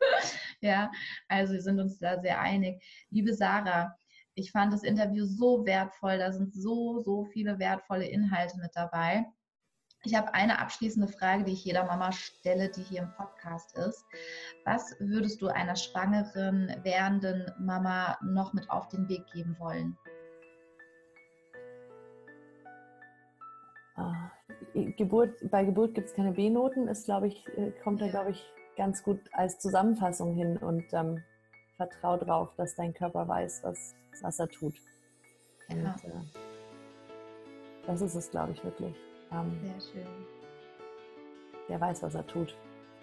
[0.60, 0.90] ja,
[1.28, 2.82] also wir sind uns da sehr einig.
[3.10, 3.96] Liebe Sarah,
[4.36, 6.18] ich fand das Interview so wertvoll.
[6.18, 9.24] Da sind so, so viele wertvolle Inhalte mit dabei.
[10.04, 14.04] Ich habe eine abschließende Frage, die ich jeder Mama stelle, die hier im Podcast ist.
[14.64, 19.96] Was würdest du einer schwangeren, werdenden Mama noch mit auf den Weg geben wollen?
[23.96, 24.30] Ah,
[24.74, 28.52] Geburt, bei Geburt gibt es keine B-Noten, ist, glaube ich, äh, kommt da, glaube ich,
[28.76, 31.22] ganz gut als Zusammenfassung hin und ähm,
[31.76, 34.74] vertrau drauf, dass dein Körper weiß, was, was er tut.
[35.68, 35.96] Und, ja.
[36.04, 36.22] äh,
[37.86, 38.94] das ist es, glaube ich, wirklich.
[39.32, 40.06] Ähm, Sehr schön.
[41.68, 42.56] Der weiß, was er tut.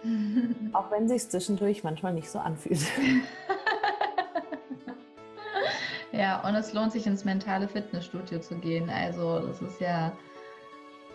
[0.73, 2.81] Auch wenn sich zwischendurch manchmal nicht so anfühlt.
[6.13, 8.87] Ja, und es lohnt sich ins mentale Fitnessstudio zu gehen.
[8.87, 10.11] Also das ist ja,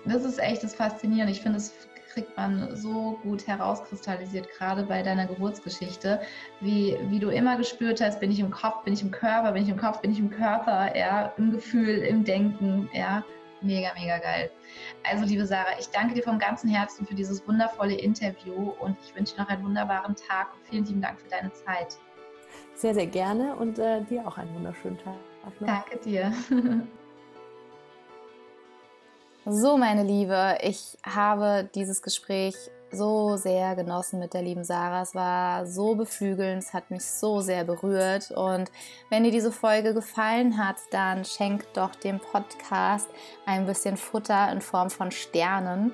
[0.08, 1.32] das ist echt das Faszinierende.
[1.32, 1.72] Ich finde, es
[2.12, 6.20] kriegt man so gut herauskristallisiert, gerade bei deiner Geburtsgeschichte,
[6.60, 9.62] wie, wie du immer gespürt hast, bin ich im Kopf, bin ich im Körper, bin
[9.62, 13.24] ich im Kopf, bin ich im Körper, ja, im Gefühl, im Denken, ja.
[13.60, 14.50] Mega, mega geil.
[15.02, 19.14] Also, liebe Sarah, ich danke dir vom ganzen Herzen für dieses wundervolle Interview und ich
[19.16, 21.98] wünsche dir noch einen wunderbaren Tag und vielen lieben Dank für deine Zeit.
[22.74, 25.16] Sehr, sehr gerne und äh, dir auch einen wunderschönen Tag.
[25.60, 26.32] Danke dir.
[29.50, 32.54] so, meine Liebe, ich habe dieses Gespräch
[32.90, 35.02] so sehr genossen mit der lieben Sarah.
[35.02, 38.30] Es war so beflügelnd, es hat mich so sehr berührt.
[38.30, 38.70] Und
[39.10, 43.08] wenn dir diese Folge gefallen hat, dann schenk doch dem Podcast
[43.46, 45.92] ein bisschen Futter in Form von Sternen.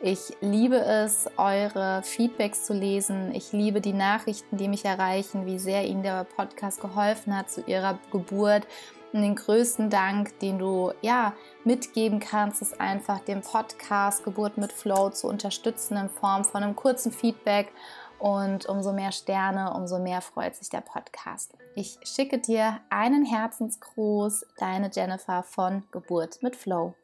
[0.00, 3.34] Ich liebe es, eure Feedbacks zu lesen.
[3.34, 7.62] Ich liebe die Nachrichten, die mich erreichen, wie sehr Ihnen der Podcast geholfen hat zu
[7.62, 8.64] Ihrer Geburt
[9.12, 11.32] und den größten Dank, den du ja
[11.64, 16.76] mitgeben kannst, ist einfach den Podcast Geburt mit Flow zu unterstützen in Form von einem
[16.76, 17.72] kurzen Feedback.
[18.18, 21.54] Und umso mehr Sterne, umso mehr freut sich der Podcast.
[21.76, 26.94] Ich schicke dir einen Herzensgruß, deine Jennifer von Geburt mit Flow.